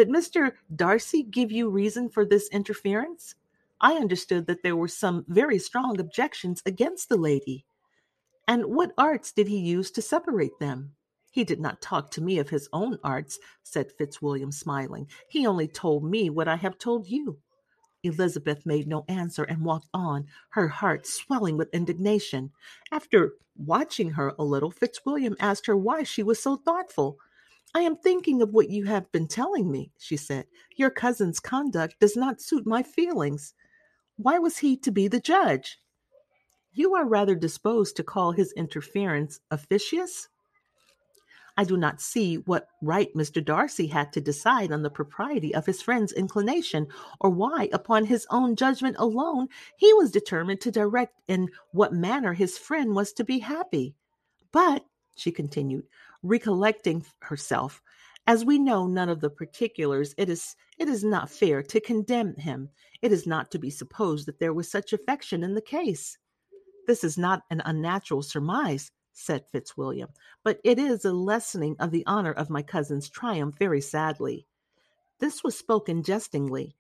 Did 0.02 0.10
Mr. 0.10 0.54
Darcy 0.76 1.22
give 1.22 1.52
you 1.52 1.70
reason 1.70 2.10
for 2.10 2.26
this 2.26 2.50
interference? 2.50 3.36
I 3.80 3.98
understood 3.98 4.48
that 4.48 4.64
there 4.64 4.76
were 4.76 4.88
some 4.88 5.26
very 5.28 5.60
strong 5.60 6.00
objections 6.00 6.64
against 6.66 7.08
the 7.08 7.18
lady. 7.18 7.68
And 8.48 8.66
what 8.66 8.94
arts 8.98 9.32
did 9.32 9.48
he 9.48 9.60
use 9.60 9.92
to 9.92 10.02
separate 10.02 10.58
them? 10.60 10.96
He 11.30 11.44
did 11.44 11.60
not 11.60 11.84
talk 11.84 12.10
to 12.12 12.22
me 12.24 12.40
of 12.40 12.50
his 12.50 12.68
own 12.74 12.98
arts, 13.04 13.38
said 13.62 13.92
Fitzwilliam, 13.92 14.52
smiling. 14.52 15.08
He 15.30 15.46
only 15.46 15.68
told 15.68 16.04
me 16.04 16.32
what 16.32 16.48
I 16.48 16.56
have 16.56 16.80
told 16.80 17.08
you. 17.08 17.38
Elizabeth 18.02 18.66
made 18.66 18.88
no 18.88 19.06
answer 19.08 19.44
and 19.44 19.64
walked 19.64 19.90
on, 19.94 20.26
her 20.50 20.68
heart 20.68 21.06
swelling 21.06 21.58
with 21.58 21.72
indignation. 21.76 22.50
After 22.92 23.34
watching 23.56 24.10
her 24.10 24.34
a 24.40 24.44
little, 24.44 24.72
Fitzwilliam 24.72 25.36
asked 25.40 25.68
her 25.68 25.78
why 25.78 26.02
she 26.02 26.24
was 26.24 26.42
so 26.42 26.56
thoughtful. 26.56 27.20
I 27.74 27.82
am 27.82 27.96
thinking 27.96 28.42
of 28.42 28.54
what 28.54 28.70
you 28.70 28.86
have 28.86 29.12
been 29.12 29.28
telling 29.28 29.72
me, 29.72 29.92
she 29.98 30.18
said. 30.18 30.46
Your 30.76 30.90
cousin's 30.90 31.40
conduct 31.40 32.00
does 32.00 32.18
not 32.18 32.42
suit 32.42 32.68
my 32.68 32.84
feelings. 32.84 33.54
Why 34.18 34.40
was 34.40 34.58
he 34.58 34.76
to 34.78 34.92
be 34.92 35.08
the 35.08 35.22
judge? 35.22 35.78
You 36.74 36.96
are 36.96 37.08
rather 37.08 37.36
disposed 37.36 37.96
to 37.96 38.04
call 38.04 38.32
his 38.34 38.52
interference 38.54 39.40
officious? 39.52 40.28
I 41.58 41.64
do 41.64 41.78
not 41.78 42.02
see 42.02 42.38
what 42.38 42.68
right 42.82 43.14
Mr. 43.14 43.44
Darcy 43.44 43.88
had 43.88 44.14
to 44.14 44.22
decide 44.22 44.72
on 44.72 44.84
the 44.84 44.90
propriety 44.90 45.54
of 45.54 45.66
his 45.66 45.82
friend's 45.82 46.14
inclination, 46.14 46.88
or 47.20 47.30
why, 47.30 47.70
upon 47.74 48.06
his 48.06 48.26
own 48.30 48.56
judgment 48.56 48.96
alone, 49.00 49.48
he 49.78 49.94
was 49.94 50.12
determined 50.12 50.62
to 50.62 50.72
direct 50.72 51.22
in 51.28 51.50
what 51.72 51.94
manner 51.94 52.34
his 52.34 52.58
friend 52.58 52.96
was 52.96 53.12
to 53.14 53.24
be 53.24 53.40
happy. 53.40 53.96
But, 54.52 54.86
she 55.16 55.32
continued, 55.32 55.86
recollecting 56.24 57.06
herself. 57.22 57.82
As 58.28 58.46
we 58.46 58.60
know 58.60 58.88
none 58.88 59.10
of 59.10 59.20
the 59.20 59.30
particulars, 59.30 60.14
it 60.18 60.30
is 60.30 60.56
it 60.78 60.88
is 60.88 61.04
not 61.04 61.30
fair 61.30 61.64
to 61.64 61.80
condemn 61.80 62.36
him. 62.36 62.70
It 63.02 63.12
is 63.12 63.26
not 63.26 63.52
to 63.52 63.60
be 63.60 63.70
supposed 63.70 64.28
that 64.28 64.40
there 64.40 64.54
was 64.54 64.70
such 64.70 64.94
affection 64.94 65.44
in 65.44 65.56
the 65.56 65.62
case. 65.62 66.18
This 66.88 67.04
is 67.04 67.18
not 67.18 67.44
an 67.50 67.62
unnatural 67.66 68.22
surmise, 68.22 68.92
said 69.14 69.46
Fitzwilliam, 69.52 70.10
but 70.44 70.60
it 70.64 70.80
is 70.80 71.06
a 71.06 71.14
lessening 71.14 71.76
of 71.80 71.92
the 71.92 72.06
honor 72.06 72.32
of 72.32 72.50
my 72.50 72.62
cousin's 72.62 73.10
triumph 73.10 73.56
very 73.58 73.82
sadly. 73.82 74.46
This 75.20 75.44
was 75.44 75.58
spoken 75.58 76.04
jestingly, 76.04 76.76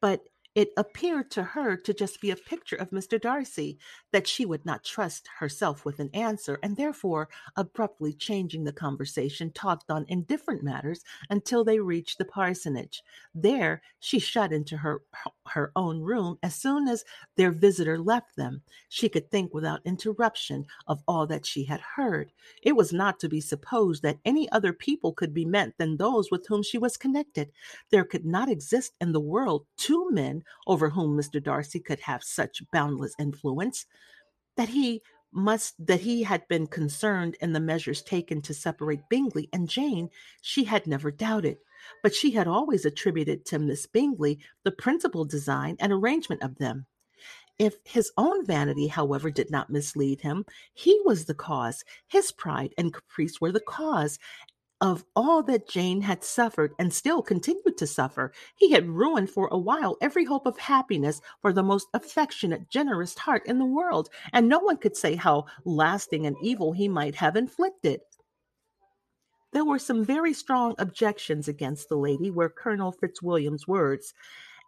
but 0.00 0.22
It 0.54 0.70
appeared 0.76 1.30
to 1.30 1.42
her 1.42 1.78
to 1.78 1.94
just 1.94 2.20
be 2.20 2.30
a 2.30 2.36
picture 2.36 2.76
of 2.76 2.90
Mr. 2.90 3.18
Darcy, 3.18 3.78
that 4.10 4.26
she 4.26 4.44
would 4.44 4.66
not 4.66 4.84
trust 4.84 5.26
herself 5.38 5.86
with 5.86 5.98
an 5.98 6.10
answer, 6.12 6.58
and 6.62 6.76
therefore, 6.76 7.30
abruptly 7.56 8.12
changing 8.12 8.64
the 8.64 8.72
conversation, 8.72 9.50
talked 9.50 9.90
on 9.90 10.04
indifferent 10.08 10.62
matters 10.62 11.04
until 11.30 11.64
they 11.64 11.78
reached 11.78 12.18
the 12.18 12.26
parsonage. 12.26 13.02
There 13.34 13.80
she 13.98 14.18
shut 14.18 14.52
into 14.52 14.76
her 14.78 15.02
her 15.48 15.72
own 15.74 16.02
room 16.02 16.38
as 16.42 16.54
soon 16.54 16.86
as 16.86 17.04
their 17.36 17.50
visitor 17.50 17.98
left 17.98 18.36
them. 18.36 18.62
She 18.88 19.08
could 19.08 19.30
think 19.30 19.54
without 19.54 19.80
interruption 19.84 20.66
of 20.86 21.02
all 21.08 21.26
that 21.28 21.46
she 21.46 21.64
had 21.64 21.80
heard. 21.80 22.30
It 22.62 22.76
was 22.76 22.92
not 22.92 23.18
to 23.20 23.28
be 23.28 23.40
supposed 23.40 24.02
that 24.02 24.18
any 24.24 24.50
other 24.50 24.72
people 24.72 25.12
could 25.12 25.34
be 25.34 25.44
meant 25.44 25.78
than 25.78 25.96
those 25.96 26.30
with 26.30 26.46
whom 26.46 26.62
she 26.62 26.78
was 26.78 26.96
connected. 26.96 27.50
There 27.90 28.04
could 28.04 28.24
not 28.24 28.50
exist 28.50 28.92
in 29.00 29.12
the 29.12 29.20
world 29.20 29.66
two 29.76 30.10
men 30.10 30.41
over 30.66 30.90
whom 30.90 31.16
Mr. 31.16 31.42
Darcy 31.42 31.80
could 31.80 32.00
have 32.00 32.22
such 32.22 32.62
boundless 32.72 33.14
influence. 33.18 33.86
That 34.56 34.68
he 34.68 35.02
must 35.32 35.74
that 35.86 36.00
he 36.00 36.22
had 36.22 36.46
been 36.48 36.66
concerned 36.66 37.36
in 37.40 37.52
the 37.52 37.60
measures 37.60 38.02
taken 38.02 38.42
to 38.42 38.54
separate 38.54 39.08
Bingley 39.08 39.48
and 39.52 39.68
Jane, 39.68 40.10
she 40.42 40.64
had 40.64 40.86
never 40.86 41.10
doubted. 41.10 41.58
But 42.02 42.14
she 42.14 42.30
had 42.30 42.46
always 42.46 42.84
attributed 42.84 43.44
to 43.46 43.58
Miss 43.58 43.86
Bingley 43.86 44.38
the 44.62 44.72
principal 44.72 45.24
design 45.24 45.76
and 45.80 45.92
arrangement 45.92 46.42
of 46.42 46.56
them. 46.58 46.86
If 47.58 47.76
his 47.84 48.10
own 48.16 48.44
vanity, 48.44 48.86
however, 48.86 49.30
did 49.30 49.50
not 49.50 49.70
mislead 49.70 50.20
him, 50.20 50.44
he 50.74 51.00
was 51.04 51.24
the 51.24 51.34
cause. 51.34 51.84
His 52.08 52.32
pride 52.32 52.74
and 52.78 52.92
caprice 52.92 53.40
were 53.40 53.52
the 53.52 53.60
cause, 53.60 54.18
of 54.82 55.04
all 55.14 55.44
that 55.44 55.68
Jane 55.68 56.00
had 56.00 56.24
suffered 56.24 56.72
and 56.76 56.92
still 56.92 57.22
continued 57.22 57.78
to 57.78 57.86
suffer. 57.86 58.32
He 58.56 58.72
had 58.72 58.88
ruined 58.88 59.30
for 59.30 59.48
a 59.52 59.56
while 59.56 59.96
every 60.02 60.24
hope 60.24 60.44
of 60.44 60.58
happiness 60.58 61.20
for 61.40 61.52
the 61.52 61.62
most 61.62 61.86
affectionate, 61.94 62.68
generous 62.68 63.16
heart 63.16 63.46
in 63.46 63.60
the 63.60 63.64
world, 63.64 64.10
and 64.32 64.48
no 64.48 64.58
one 64.58 64.78
could 64.78 64.96
say 64.96 65.14
how 65.14 65.46
lasting 65.64 66.26
an 66.26 66.34
evil 66.42 66.72
he 66.72 66.88
might 66.88 67.14
have 67.14 67.36
inflicted. 67.36 68.00
There 69.52 69.64
were 69.64 69.78
some 69.78 70.04
very 70.04 70.32
strong 70.32 70.74
objections 70.78 71.46
against 71.46 71.88
the 71.88 71.96
lady 71.96 72.30
were 72.30 72.50
Colonel 72.50 72.90
Fitzwilliam's 72.90 73.68
words, 73.68 74.12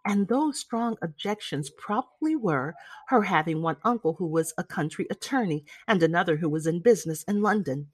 and 0.05 0.29
those 0.29 0.59
strong 0.59 0.95
objections 1.01 1.69
probably 1.71 2.37
were 2.37 2.75
her 3.07 3.23
having 3.23 3.61
one 3.61 3.77
uncle 3.83 4.13
who 4.13 4.27
was 4.27 4.53
a 4.57 4.63
country 4.63 5.07
attorney 5.09 5.65
and 5.89 6.01
another 6.01 6.37
who 6.37 6.47
was 6.47 6.67
in 6.67 6.79
business 6.79 7.23
in 7.23 7.41
London. 7.41 7.87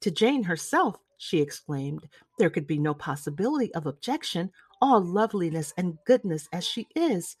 To 0.00 0.10
Jane 0.10 0.44
herself, 0.44 0.96
she 1.18 1.40
exclaimed. 1.40 2.08
There 2.38 2.50
could 2.50 2.66
be 2.66 2.78
no 2.78 2.94
possibility 2.94 3.72
of 3.74 3.86
objection, 3.86 4.50
all 4.80 5.00
loveliness 5.00 5.72
and 5.76 5.98
goodness 6.04 6.48
as 6.52 6.66
she 6.66 6.88
is. 6.96 7.36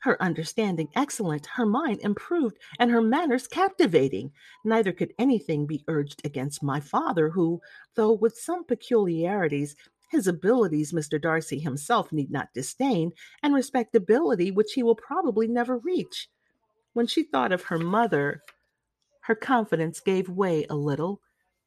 Her 0.00 0.22
understanding 0.22 0.88
excellent, 0.94 1.46
her 1.46 1.66
mind 1.66 2.00
improved, 2.00 2.58
and 2.78 2.90
her 2.90 3.02
manners 3.02 3.46
captivating. 3.46 4.32
Neither 4.64 4.92
could 4.92 5.12
anything 5.18 5.66
be 5.66 5.84
urged 5.88 6.24
against 6.24 6.62
my 6.62 6.80
father, 6.80 7.30
who, 7.30 7.60
though 7.94 8.12
with 8.12 8.36
some 8.36 8.64
peculiarities, 8.64 9.74
his 10.10 10.26
abilities 10.26 10.92
Mr. 10.92 11.20
Darcy 11.20 11.58
himself 11.58 12.12
need 12.12 12.30
not 12.30 12.54
disdain, 12.54 13.12
and 13.42 13.54
respectability 13.54 14.50
which 14.50 14.72
he 14.74 14.82
will 14.82 14.94
probably 14.94 15.48
never 15.48 15.78
reach. 15.78 16.28
When 16.92 17.06
she 17.06 17.24
thought 17.24 17.52
of 17.52 17.64
her 17.64 17.78
mother, 17.78 18.42
her 19.22 19.34
confidence 19.34 20.00
gave 20.00 20.28
way 20.28 20.66
a 20.70 20.76
little 20.76 21.20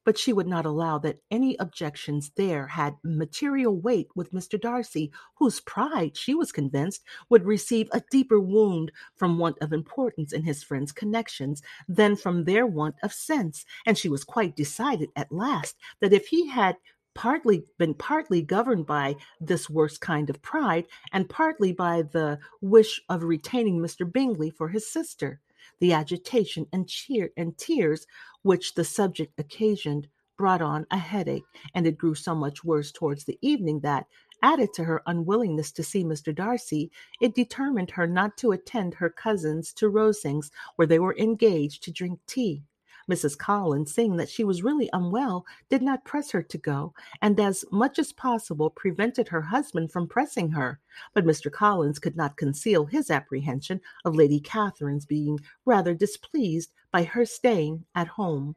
but 0.10 0.18
she 0.18 0.34
would 0.34 0.48
not 0.48 0.66
allow 0.66 0.98
that 0.98 1.22
any 1.30 1.56
objections 1.60 2.32
there 2.36 2.66
had 2.66 2.98
material 3.04 3.80
weight 3.80 4.08
with 4.16 4.34
Mr. 4.34 4.60
Darcy, 4.60 5.12
whose 5.36 5.60
pride, 5.60 6.18
she 6.18 6.34
was 6.34 6.52
convinced, 6.52 7.04
would 7.30 7.46
receive 7.46 7.88
a 7.92 8.02
deeper 8.10 8.40
wound 8.40 8.92
from 9.16 9.38
want 9.38 9.60
of 9.62 9.72
importance 9.72 10.34
in 10.34 10.42
his 10.42 10.64
friends' 10.64 10.92
connections 10.92 11.62
than 11.88 12.16
from 12.16 12.46
their 12.46 12.66
want 12.66 12.96
of 13.04 13.14
sense. 13.14 13.66
And 13.86 13.96
she 14.00 14.10
was 14.10 14.24
quite 14.24 14.56
decided 14.56 15.10
at 15.16 15.32
last 15.32 15.76
that 16.00 16.12
if 16.12 16.26
he 16.26 16.48
had 16.48 16.78
partly 17.14 17.66
been 17.78 17.94
partly 17.94 18.42
governed 18.42 18.88
by 18.88 19.16
this 19.40 19.70
worst 19.70 20.02
kind 20.02 20.32
of 20.32 20.42
pride 20.42 20.86
and 21.14 21.30
partly 21.30 21.72
by 21.72 22.02
the 22.02 22.40
wish 22.62 23.00
of 23.10 23.22
retaining 23.22 23.78
Mr. 23.78 24.12
Bingley 24.12 24.50
for 24.50 24.70
his 24.70 24.92
sister 24.92 25.40
the 25.80 25.94
agitation 25.94 26.66
and 26.74 26.88
cheer 26.88 27.32
and 27.38 27.58
tears 27.58 28.06
which 28.44 28.74
the 28.74 28.84
subject 28.84 29.34
occasioned 29.38 30.08
brought 30.38 30.62
on 30.62 30.88
a 30.92 30.98
headache, 30.98 31.44
and 31.76 31.86
it 31.86 31.98
grew 31.98 32.16
so 32.16 32.34
much 32.34 32.64
worse 32.64 32.92
towards 32.92 33.26
the 33.26 33.38
evening 33.42 33.82
that, 33.82 34.06
added 34.42 34.74
to 34.74 34.86
her 34.86 35.02
unwillingness 35.06 35.70
to 35.74 35.84
see 35.84 36.04
Mr. 36.04 36.34
Darcy, 36.34 36.90
it 37.20 37.36
determined 37.36 37.92
her 37.92 38.08
not 38.08 38.38
to 38.38 38.54
attend 38.54 38.94
her 38.94 39.10
cousins 39.10 39.74
to 39.74 39.92
Rosings, 39.92 40.50
where 40.78 40.88
they 40.88 41.00
were 41.00 41.18
engaged 41.18 41.84
to 41.84 41.92
drink 41.92 42.20
tea. 42.26 42.64
Mrs. 43.10 43.38
Collins, 43.38 43.94
seeing 43.94 44.18
that 44.18 44.30
she 44.30 44.44
was 44.44 44.64
really 44.64 44.90
unwell, 44.94 45.46
did 45.70 45.82
not 45.82 46.06
press 46.06 46.32
her 46.32 46.44
to 46.44 46.58
go, 46.58 46.94
and 47.22 47.40
as 47.40 47.66
much 47.72 47.98
as 47.98 48.14
possible 48.14 48.70
prevented 48.70 49.28
her 49.30 49.42
husband 49.42 49.92
from 49.92 50.08
pressing 50.08 50.52
her. 50.52 50.80
But 51.14 51.26
Mr. 51.26 51.52
Collins 51.52 52.00
could 52.00 52.16
not 52.16 52.38
conceal 52.38 52.86
his 52.86 53.10
apprehension 53.10 53.82
of 54.06 54.16
Lady 54.16 54.40
Catherine's 54.40 55.06
being 55.06 55.40
rather 55.66 55.94
displeased 55.96 56.72
by 56.92 57.04
her 57.04 57.26
staying 57.26 57.86
at 57.96 58.08
home. 58.08 58.56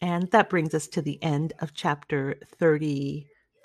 And 0.00 0.30
that 0.30 0.50
brings 0.50 0.74
us 0.74 0.86
to 0.88 1.00
the 1.00 1.22
end 1.22 1.54
of 1.60 1.72
chapter 1.72 2.36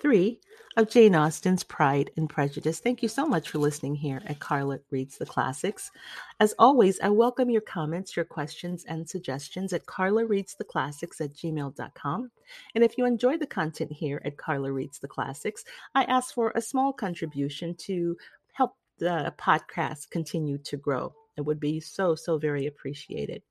33 0.02 0.40
of 0.78 0.90
Jane 0.90 1.14
Austen's 1.14 1.62
Pride 1.62 2.10
and 2.16 2.28
Prejudice. 2.28 2.80
Thank 2.80 3.02
you 3.02 3.08
so 3.08 3.24
much 3.24 3.48
for 3.48 3.58
listening 3.58 3.94
here 3.94 4.20
at 4.26 4.40
Carla 4.40 4.80
Reads 4.90 5.16
the 5.16 5.26
Classics. 5.26 5.92
As 6.40 6.54
always, 6.58 6.98
I 7.00 7.08
welcome 7.08 7.50
your 7.50 7.60
comments, 7.60 8.16
your 8.16 8.24
questions, 8.24 8.84
and 8.88 9.08
suggestions 9.08 9.72
at 9.72 9.86
carlareadstheclassics 9.86 11.20
at 11.20 11.34
gmail.com. 11.34 12.30
And 12.74 12.82
if 12.82 12.98
you 12.98 13.06
enjoy 13.06 13.36
the 13.36 13.46
content 13.46 13.92
here 13.92 14.20
at 14.24 14.36
Carla 14.36 14.72
Reads 14.72 14.98
the 14.98 15.08
Classics, 15.08 15.62
I 15.94 16.02
ask 16.04 16.34
for 16.34 16.52
a 16.54 16.60
small 16.60 16.92
contribution 16.92 17.76
to 17.86 18.16
help 18.54 18.74
the 18.98 19.32
podcast 19.38 20.10
continue 20.10 20.58
to 20.58 20.76
grow. 20.76 21.14
It 21.36 21.42
would 21.42 21.60
be 21.60 21.78
so, 21.78 22.16
so 22.16 22.38
very 22.38 22.66
appreciated. 22.66 23.42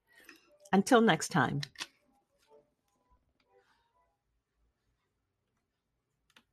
Until 0.74 0.99
next 0.99 1.30
time. 1.30 1.62